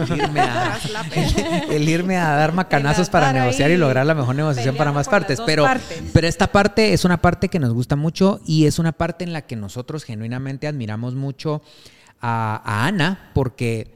[0.10, 1.76] el irme a, Traslape.
[1.76, 5.39] el irme a dar macanazos para negociar y lograr la mejor negociación para más partes.
[5.45, 6.01] Pero, partes.
[6.14, 9.34] pero esta parte es una parte que nos gusta mucho y es una parte en
[9.34, 11.62] la que nosotros genuinamente admiramos mucho
[12.22, 13.93] a, a Ana porque,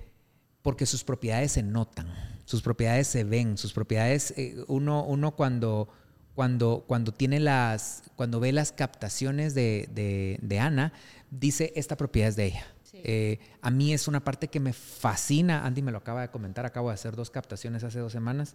[0.62, 2.08] porque sus propiedades se notan,
[2.46, 5.90] sus propiedades se ven, sus propiedades, eh, uno, uno cuando,
[6.38, 10.94] cuando, cuando tiene las, cuando ve las captaciones de, de- de Ana,
[11.32, 12.68] dice, esta propiedad es de ella.
[12.94, 15.66] Eh, a mí es una parte que me fascina.
[15.66, 16.68] Andy me lo acaba de comentar.
[16.68, 18.54] Acabo de hacer dos captaciones hace dos semanas.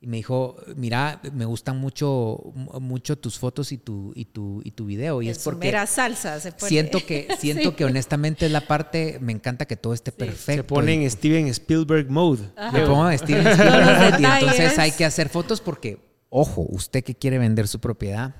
[0.00, 4.72] Y me dijo, mira, me gustan mucho, mucho tus fotos y tu, y tu, y
[4.72, 5.22] tu video.
[5.22, 6.68] Y En es porque mera salsa se pone.
[6.68, 7.76] siento que, siento Sí.
[7.76, 10.62] que honestamente es la parte, me encanta que todo esté perfecto.
[10.62, 12.42] Se pone en Steven Spielberg mode.
[12.72, 15.98] me pongo Steven Spielberg y entonces hay que hacer fotos porque,
[16.30, 18.34] ojo, usted que quiere vender su propiedad,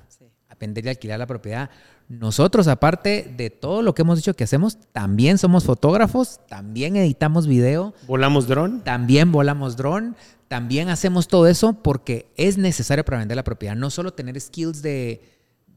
[0.49, 1.69] a vender y alquilar la propiedad,
[2.09, 7.47] nosotros aparte de todo lo que hemos dicho que hacemos, también somos fotógrafos, también editamos
[7.47, 8.81] video, Volamos dron.
[8.83, 10.15] también volamos dron,
[10.49, 14.81] también hacemos todo eso porque es necesario para vender la propiedad, no solo tener skills
[14.81, 15.21] de,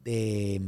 [0.03, 0.61] de,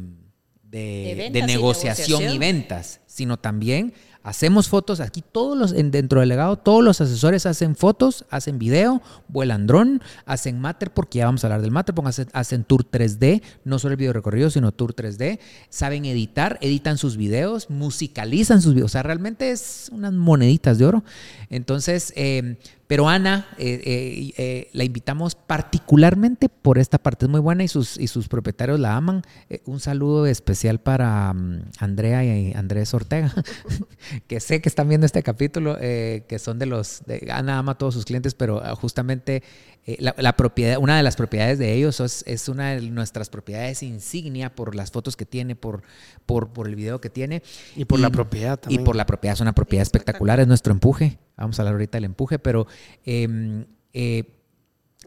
[0.62, 3.92] de- De ventas de y negociación y ventas, sino también
[4.26, 8.58] Hacemos fotos, aquí todos los, en- dentro del legado, todos los asesores hacen fotos, hacen
[8.58, 12.64] video, vuelan dron, hacen matter, porque ya vamos a hablar del matter, porque hacen, hacen
[12.64, 15.38] tour 3D, no solo el video recorrido, sino tour 3D,
[15.70, 20.86] saben editar, editan sus videos, musicalizan sus videos, o sea, realmente es unas moneditas de
[20.86, 21.04] oro.
[21.48, 22.56] Entonces, eh,
[22.86, 27.68] pero Ana, eh, eh, eh, la invitamos particularmente por esta parte, es muy buena y
[27.68, 29.22] sus, y sus propietarios la aman.
[29.50, 33.34] Eh, un saludo especial para mm, Andrea y Andrés Ortega,
[34.28, 37.72] que sé que están viendo este capítulo, eh, que son de los, de, Ana ama
[37.72, 39.42] a todos sus clientes, pero ah, justamente
[39.86, 43.30] eh, la, la propiedad, una de las propiedades de ellos es, es una de nuestras
[43.30, 45.82] propiedades insignia por las fotos que tiene, por,
[46.26, 47.42] por, por el video que tiene.
[47.76, 48.84] Y por la propiedad Y también.
[48.84, 51.18] por la propiedad, es una propiedad espectacular, es nuestro empuje.
[51.36, 52.66] Vamos a hablar ahorita del empuje, pero
[53.04, 54.24] eh, eh,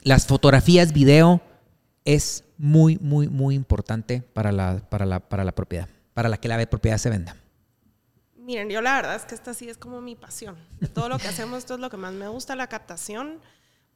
[0.04, 1.42] las fotografías, video,
[2.06, 6.48] es muy, muy, muy importante para la, para la, para la propiedad, para la que
[6.48, 7.36] la propiedad se venda.
[8.38, 10.56] Miren, yo la verdad es que esta sí es como mi pasión.
[10.80, 13.40] De todo lo que hacemos, esto es lo que más me gusta, la captación.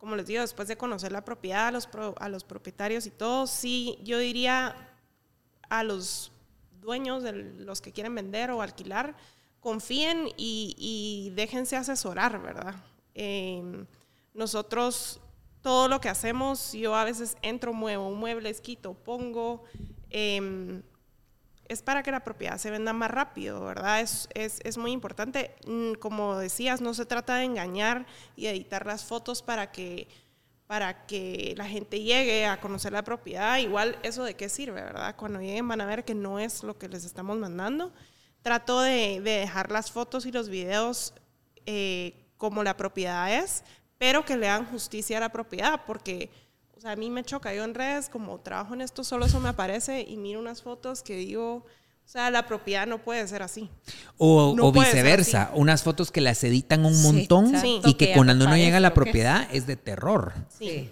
[0.03, 4.19] Como les digo, después de conocer la propiedad, a los, propietarios y todo, sí, yo
[4.19, 4.75] diría
[5.69, 6.33] a los
[6.81, 9.15] dueños de los que quieren vender o alquilar,
[9.61, 12.75] confíen y, déjense asesorar, ¿verdad?
[13.15, 13.85] Eh,
[14.33, 15.21] nosotros,
[15.61, 19.63] todo lo que hacemos, yo a veces entro, muevo un mueble, quito, pongo,
[20.09, 20.81] eh,
[21.67, 24.01] es para que la propiedad se venda más rápido, ¿verdad?
[24.01, 25.55] Es, es, es muy importante.
[25.65, 28.05] Mm, Como decías, no se trata de engañar
[28.35, 30.07] y editar las fotos para que,
[30.67, 33.57] para que la gente llegue a conocer la propiedad.
[33.57, 35.15] Igual, ¿eso de qué sirve, verdad?
[35.15, 37.91] Cuando lleguen van a ver que no es lo que les estamos mandando.
[38.41, 41.13] Trato de, de dejar las fotos y los videos
[41.65, 43.63] eh, como la propiedad es,
[43.97, 46.29] pero que le hagan justicia a la propiedad, porque
[46.83, 47.53] sea, a mí me choca.
[47.53, 51.01] Yo en redes, como trabajo en esto, solo eso me aparece y miro unas fotos
[51.03, 51.65] que digo, o
[52.09, 53.69] sea, la propiedad no puede ser así.
[54.17, 57.53] O, No viceversa, unas fotos que las editan un Sí, montón
[57.85, 58.93] y que, cuando no uno llega a la es.
[58.93, 60.33] propiedad es de terror.
[60.49, 60.89] Sí.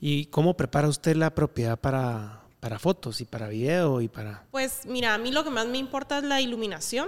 [0.00, 4.46] ¿Y cómo prepara usted la propiedad para, para fotos y para video y para...
[4.50, 7.06] Pues mira, a mí lo que más me importa es la iluminación,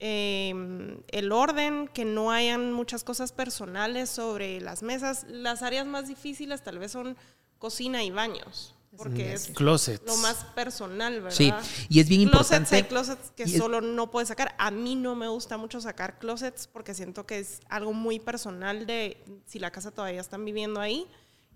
[0.00, 5.24] eh, el orden, que no hayan muchas cosas personales sobre las mesas.
[5.28, 7.16] Las áreas más difíciles tal vez son
[7.64, 10.04] cocina y baños, porque es Closets.
[10.06, 11.30] lo más personal, ¿verdad?
[11.34, 11.50] Sí,
[11.88, 12.76] y es bien Closets, importante.
[12.76, 14.54] hay closets que es- solo no puedes sacar.
[14.58, 18.84] A mí no me gusta mucho sacar closets porque siento que es algo muy personal
[18.86, 21.06] de si la casa todavía están viviendo ahí.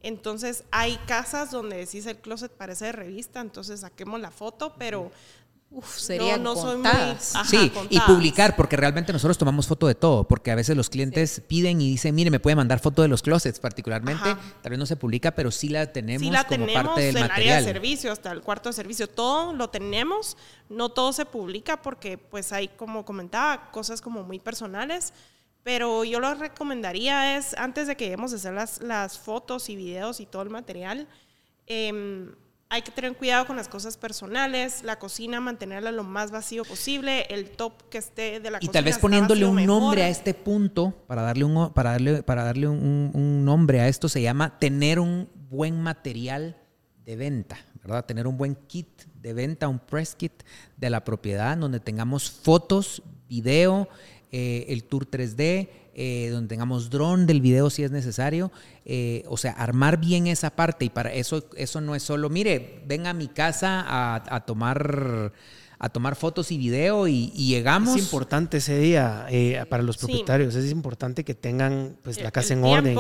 [0.01, 5.11] Entonces hay casas donde decís el closet parece de revista, entonces saquemos la foto, pero
[5.71, 6.85] Uf, serían no, no soy muy...
[6.89, 7.37] contadas.
[7.37, 8.11] ajá, Sí, y contadas.
[8.11, 11.91] publicar, porque realmente nosotros tomamos foto de todo, porque a veces los clientes piden y
[11.91, 14.41] dicen, mire, me puede mandar foto de los closets particularmente, Ajá.
[14.63, 17.17] tal vez no se publica, pero sí la tenemos Sí la como tenemos, parte del
[17.19, 17.65] el área material.
[17.67, 20.39] de servicio hasta el cuarto de servicio, todo lo tenemos,
[20.71, 25.13] no todo se publica porque pues hay, como comentaba, cosas como muy personales,
[25.65, 29.77] pero yo lo recomendaría es, antes de que lleguemos a hacer las, las fotos y
[29.77, 31.07] videos y todo el material,
[31.67, 32.33] em,
[32.71, 37.23] hay que tener cuidado con las cosas personales, la cocina mantenerla lo más vacío posible,
[37.31, 39.81] el top que esté de la Y cocina tal vez poniéndole un mejor.
[39.81, 43.89] nombre a este punto, para darle un, para darle, para darle un, un nombre a
[43.89, 46.57] esto, se llama tener un buen material
[47.07, 48.05] de venta, ¿verdad?
[48.05, 50.43] Tener un buen kit de venta, un press kit
[50.77, 53.89] de la propiedad, donde tengamos fotos, video,
[54.31, 55.69] eh, el tour 3D,
[56.01, 58.53] eh, donde tengamos dron del video si es necesario.
[58.85, 62.83] eh, o sea, armar bien esa parte y para eso, eso no es solo, mire,
[62.87, 65.33] ven a mi casa a, a tomar
[65.81, 67.95] a tomar fotos y video y, y llegamos.
[67.97, 70.07] Es importante ese día eh, para los Sí.
[70.07, 70.55] propietarios.
[70.57, 72.97] Es importante que tengan pues, la casa el en orden.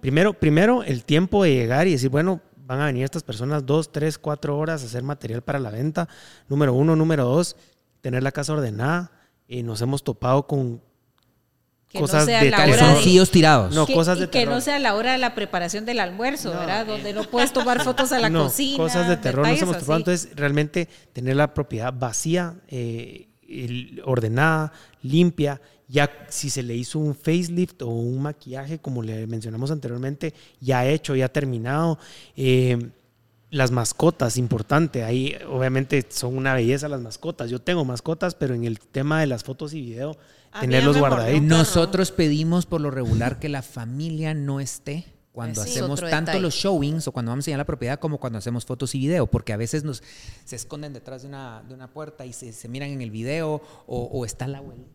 [0.00, 3.92] Primero, primero, el tiempo de llegar y decir, bueno, van a venir estas personas dos,
[3.92, 6.08] tres, cuatro horas a hacer material para la venta.
[6.48, 6.96] Número uno.
[6.96, 7.54] Número dos,
[8.00, 9.10] tener la casa ordenada.
[9.46, 10.80] Y nos hemos topado con
[11.92, 12.72] Que no cosas sea de la terror.
[12.74, 13.74] hora de- calzoncillos tirados.
[13.74, 14.54] No, que, cosas y de que terror.
[14.54, 16.86] no sea la hora de la preparación del almuerzo, ¿verdad?
[16.86, 18.78] Donde no puedes tomar fotos a la No, cocina.
[18.78, 19.98] Cosas de terror nos hemos topado.
[19.98, 23.28] Entonces, realmente tener la propiedad vacía, eh,
[24.04, 24.72] ordenada,
[25.02, 25.60] limpia.
[25.88, 30.86] Ya si se le hizo un facelift o un maquillaje, como le mencionamos anteriormente, ya
[30.86, 31.98] hecho, ya terminado.
[32.36, 32.88] Eh,
[33.50, 35.04] las mascotas, importante.
[35.04, 37.50] Ahí obviamente son una belleza las mascotas.
[37.50, 40.16] Yo tengo mascotas, pero en el tema de las fotos y video, A
[40.60, 41.42] tenerlos guardaditos.
[41.42, 46.40] Nosotros pedimos por lo regular que la familia no esté cuando hacemos tanto detalle.
[46.40, 49.26] los showings o cuando vamos a enseñar la propiedad como cuando hacemos fotos y video,
[49.26, 50.02] porque a veces nos
[50.44, 53.62] se esconden detrás de una, de una puerta y se, se miran en el video
[53.86, 54.92] o, o está la abuelita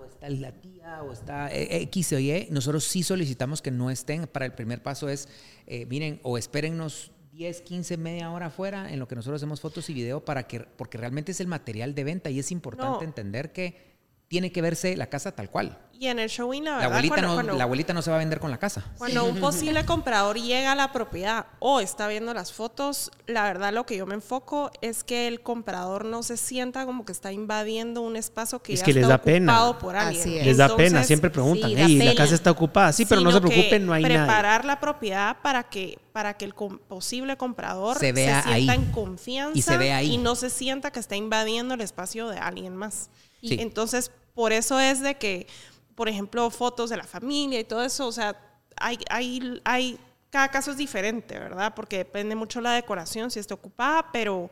[0.00, 2.48] o está la tía o está eh, X o Y.
[2.50, 4.26] Nosotros sí solicitamos que no estén.
[4.26, 5.28] Para el primer paso es,
[5.66, 9.90] eh, miren, o espérennos 10, 15, media hora afuera en lo que nosotros hacemos fotos
[9.90, 13.02] y video para que, porque realmente es el material de venta y es importante No.
[13.02, 13.93] entender que
[14.34, 15.78] tiene que verse la casa tal cual.
[15.96, 18.16] Y en el showing, la La abuelita, cuando, no, cuando- la abuelita no se va
[18.16, 18.82] a vender con la casa.
[18.98, 23.72] cuando un posible comprador llega a la propiedad o está viendo las fotos, la verdad
[23.72, 27.30] lo que yo me enfoco es que el comprador no se sienta como que está
[27.30, 29.52] invadiendo un espacio que Es ya que les está da pena.
[29.52, 30.20] ocupado por alguien.
[30.20, 30.46] Así es.
[30.46, 32.92] Les da pena, siempre preguntan, sí, da la casa está ocupada.
[32.92, 34.16] Sí, pero no se preocupen, no hay nadie.
[34.18, 38.68] preparar la propiedad para que para que el com- posible comprador Se vea sienta ahí.
[38.70, 40.12] en confianza Y se vea ahí.
[40.14, 43.10] y no se sienta que está invadiendo el espacio de alguien más.
[43.42, 43.56] Sí.
[43.60, 45.46] Entonces, por eso es de que,
[45.94, 48.36] por ejemplo, fotos de la familia y todo eso, o sea,
[48.76, 49.98] hay, hay, hay,
[50.30, 51.72] cada caso es diferente, ¿verdad?
[51.74, 54.50] Porque depende mucho la decoración, si está ocupada, pero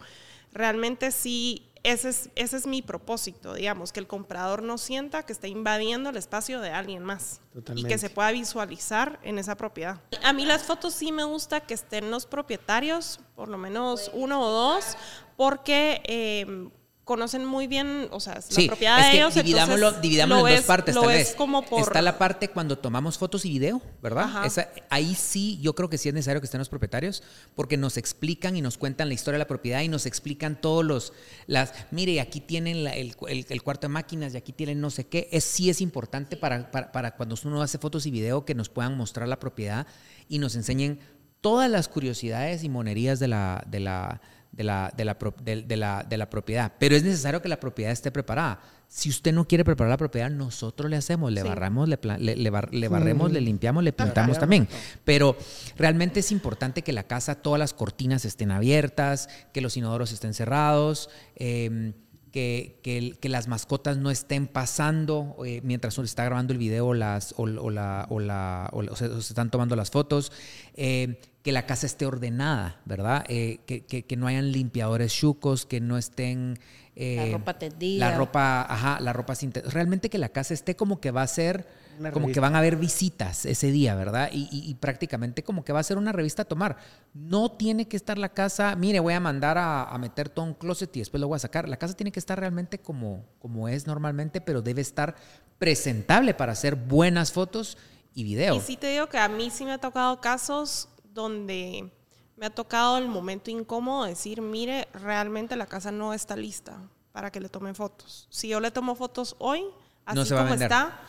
[0.53, 5.33] realmente sí, ese es, ese es mi propósito, digamos, que el comprador no sienta que
[5.33, 7.41] está invadiendo el espacio de alguien más
[7.75, 10.01] y que se pueda visualizar en esa propiedad.
[10.23, 14.41] A mí las fotos sí me gusta que estén los propietarios, por lo menos uno
[14.41, 14.97] o dos,
[15.37, 16.69] porque eh,
[17.05, 19.35] conocen muy bien, o sea, Sí, la propiedad es de que ellos.
[19.35, 21.35] dividámoslo, dividámoslo lo en dos partes, tal vez.
[21.37, 21.81] como por...
[21.81, 24.47] Está la parte cuando tomamos fotos y video, ¿verdad?
[24.47, 27.25] Esa- ahí sí, yo creo que sí es necesario que estén los propietarios,
[27.57, 30.85] porque nos explican y nos cuentan la historia de la propiedad y nos explican todos
[30.85, 31.13] los,
[31.49, 34.91] las, mire, aquí tienen la- el, el- el cuarto de máquinas y aquí tienen no
[34.91, 35.29] sé qué.
[35.33, 38.69] Es, sí es importante para, para, para cuando uno hace fotos y video que nos
[38.69, 39.89] puedan mostrar la propiedad
[40.29, 41.01] y nos enseñen
[41.43, 44.23] todas las curiosidades y monerías de la, de la,
[44.53, 46.73] de la, de la, de- la- de la propiedad.
[46.79, 48.61] Pero es necesario que la propiedad esté preparada.
[48.89, 51.49] Si usted no quiere preparar la propiedad, nosotros le hacemos, le Sí.
[51.49, 54.69] barramos, le, le- le bar- le barremos, le limpiamos, le pintamos también.
[55.05, 55.35] Pero
[55.79, 60.35] realmente es importante que la casa, todas las cortinas estén abiertas, que los inodoros estén
[60.35, 61.95] cerrados, eh,
[62.33, 66.95] que, que las mascotas no estén pasando eh, mientras uno está grabando el video o
[66.95, 70.33] las, o, o la, o, la- o- se, o se están tomando las fotos,
[70.75, 73.25] eh, que la casa esté ordenada, ¿verdad?
[73.29, 76.59] Eh, que, que- no hayan limpiadores chucos, que no estén...
[76.97, 78.11] La ropa tendida.
[78.11, 79.51] La ropa, ajá, la ropa sin...
[79.53, 81.67] te- Realmente que la casa esté como que va a ser,
[81.99, 84.31] Una como que van a haber visitas ese día, ¿verdad?
[84.33, 86.77] Y, y- y prácticamente como que va a ser una revista a tomar.
[87.15, 90.55] No tiene que estar la casa, mire, voy a mandar a, a meter todo un
[90.55, 91.69] closet y después lo voy a sacar.
[91.69, 95.15] La casa tiene que estar realmente como, como es normalmente, pero debe estar
[95.59, 97.79] presentable para hacer buenas fotos
[98.15, 98.57] y video.
[98.57, 101.91] Y sí te digo que a mí sí me ha tocado casos donde
[102.37, 106.79] me ha tocado el momento incómodo de decir, mire, realmente la casa no está lista
[107.13, 108.27] para que le tomen fotos.
[108.31, 109.63] Si yo le tomo fotos hoy,
[110.05, 111.01] así No como está,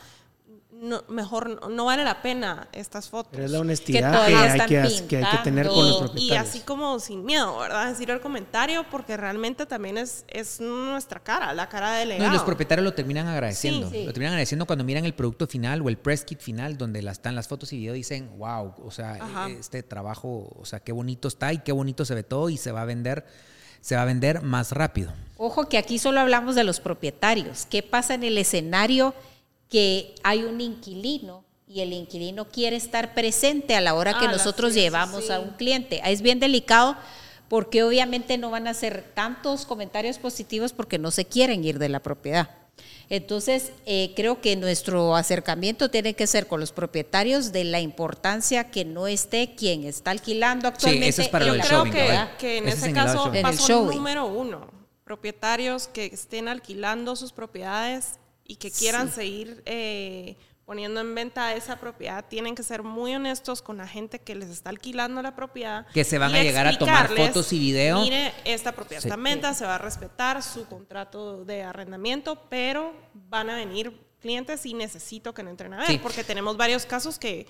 [0.82, 3.30] no- mejor no, no vale la pena estas fotos.
[3.32, 4.60] Pero es la Que honestidad que, hay,
[5.00, 6.06] que, que hay que tener con los pintando.
[6.06, 6.50] y propietarios.
[6.50, 7.90] así como sin miedo, ¿verdad?
[7.90, 12.32] Decir el comentario porque realmente también es, es nuestra cara, la cara del No, legado.
[12.32, 13.90] y los propietarios lo terminan agradeciendo.
[13.90, 14.06] Sí, sí.
[14.06, 17.36] Lo terminan agradeciendo cuando miran el producto final o el press kit final, donde están
[17.36, 19.50] las fotos y video, dicen, wow, o sea, Ajá.
[19.50, 22.72] este trabajo, o sea, qué bonito está y qué bonito se ve todo y se
[22.72, 23.26] va a vender,
[23.82, 25.12] se va a vender más rápido.
[25.38, 27.66] Ojo que aquí solo hablamos de los propietarios.
[27.70, 29.14] ¿Qué pasa en el escenario
[29.74, 34.32] que hay un inquilino y el inquilino quiere estar presente a la hora que Ah,
[34.32, 35.32] nosotros sí, sí, llevamos sí.
[35.32, 36.00] a un cliente?
[36.06, 36.96] Es bien delicado
[37.48, 41.90] porque obviamente no van a hacer tantos comentarios positivos porque no se quieren ir de
[41.90, 42.52] la propiedad.
[43.10, 48.70] Entonces, eh, creo que nuestro acercamiento tiene que ser con los propietarios de la importancia
[48.70, 51.08] que no esté quien está alquilando actualmente.
[51.10, 51.94] eso es para Yo lo del creo showing,
[52.38, 54.70] que, en Ese es ese caso paso número uno,
[55.04, 60.36] propietarios que estén alquilando sus propiedades y que quieran seguir eh,
[60.66, 64.50] poniendo en venta esa propiedad, tienen que ser muy honestos con la gente que les
[64.50, 65.86] está alquilando la propiedad.
[65.94, 68.00] Que se van a llegar a tomar fotos y video.
[68.02, 69.08] Mire, esta propiedad Sí.
[69.10, 73.92] está en venta, se va a respetar su contrato de arrendamiento, pero van a venir
[74.22, 75.98] clientes y necesito que no entren a ver, Sí.
[76.02, 77.46] porque tenemos varios casos que,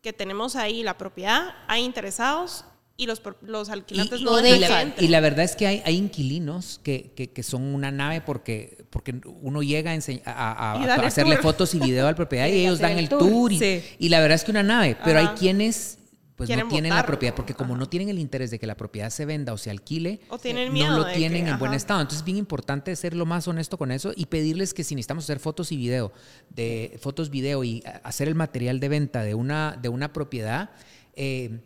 [0.00, 2.64] que tenemos ahí la propiedad, hay interesados
[2.96, 6.80] y los, los alquilantes y, no dejan y la verdad es que hay, hay inquilinos
[6.84, 9.94] que, que- que son una nave porque, porque uno llega a,
[10.26, 11.42] a- a- hacerle tour.
[11.42, 13.18] fotos y video al propiedad y ellos dan el tour.
[13.20, 13.52] tour.
[13.52, 13.82] y, Sí.
[13.98, 15.30] y la verdad es que una nave, pero Ajá.
[15.32, 15.98] hay quienes
[16.36, 19.08] pues no tienen la propiedad porque como no tienen el interés de que la propiedad
[19.10, 22.00] se venda o se alquile, O tienen no lo tienen que- en buen estado.
[22.00, 25.24] Entonces es bien importante ser lo más honesto con eso y pedirles que si necesitamos
[25.24, 26.12] hacer fotos y video,
[26.50, 30.70] de fotos, video y hacer el material de venta de una, de una propiedad,
[31.14, 31.60] eh,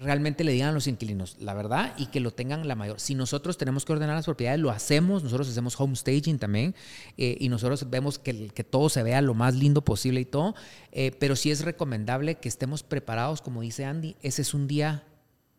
[0.00, 2.98] realmente le digan a los inquilinos la verdad y que lo tengan la mayor.
[2.98, 6.74] Si nosotros tenemos que ordenar las propiedades, lo hacemos, nosotros hacemos home staging también
[7.18, 10.54] eh, y nosotros vemos que, que todo se vea lo más lindo posible y todo,
[10.92, 15.04] eh, pero sí es recomendable que estemos preparados, como dice Andy, ese es un día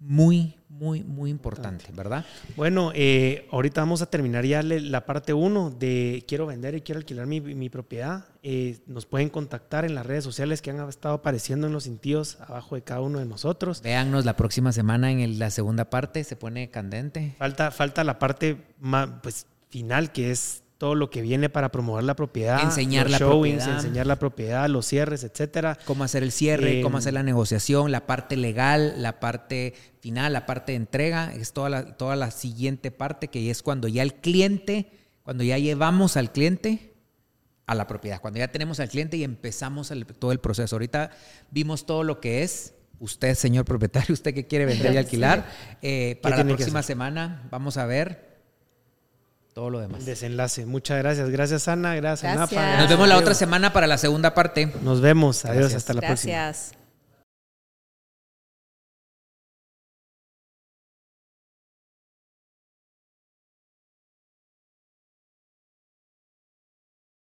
[0.02, 2.26] muy, muy, muy importante, ¿verdad?
[2.58, 6.98] Bueno, eh, ahorita vamos a terminar ya la parte 1 de quiero vender y quiero
[6.98, 8.26] alquilar mi, mi propiedad.
[8.42, 12.40] Eh, nos pueden contactar en las redes sociales que han estado apareciendo en los cintillos
[12.42, 13.84] abajo de cada uno de nosotros.
[13.84, 17.36] Véannos la próxima semana en el- la segunda parte, se pone candente.
[17.38, 22.04] Falta, falta la parte más, pues, final que es todo lo que viene para promover
[22.04, 23.80] la propiedad, Enseñar los la showings, propiedad.
[23.86, 25.78] enseñar la propiedad, los cierres, etcétera.
[25.86, 30.34] Cómo hacer el cierre, Eh, cómo hacer la negociación, la parte legal, la parte final,
[30.34, 31.32] la parte de entrega.
[31.36, 34.90] Es toda la, toda la siguiente parte que es cuando ya el cliente,
[35.22, 36.96] cuando ya llevamos al cliente
[37.68, 40.76] a la propiedad, cuando ya tenemos al cliente y empezamos el- todo el proceso.
[40.78, 41.12] Ahorita
[41.52, 42.74] vimos todo lo que es.
[43.00, 45.46] Usted, señor propietario, usted que quiere vender y alquilar.
[45.84, 48.31] Eh, para la próxima semana vamos a ver
[49.54, 50.06] todo lo demás.
[50.06, 50.66] Desenlace.
[50.66, 51.30] Muchas gracias.
[51.30, 51.96] Gracias, Ana.
[51.96, 52.60] Gracias, Gracias.
[52.60, 52.78] Nafa.
[52.78, 54.72] Nos vemos la otra semana para la segunda parte.
[54.82, 55.46] Nos vemos.
[55.46, 55.58] Adiós.
[55.58, 55.78] Gracias.
[55.82, 56.34] Hasta la próxima.
[56.34, 56.81] Gracias.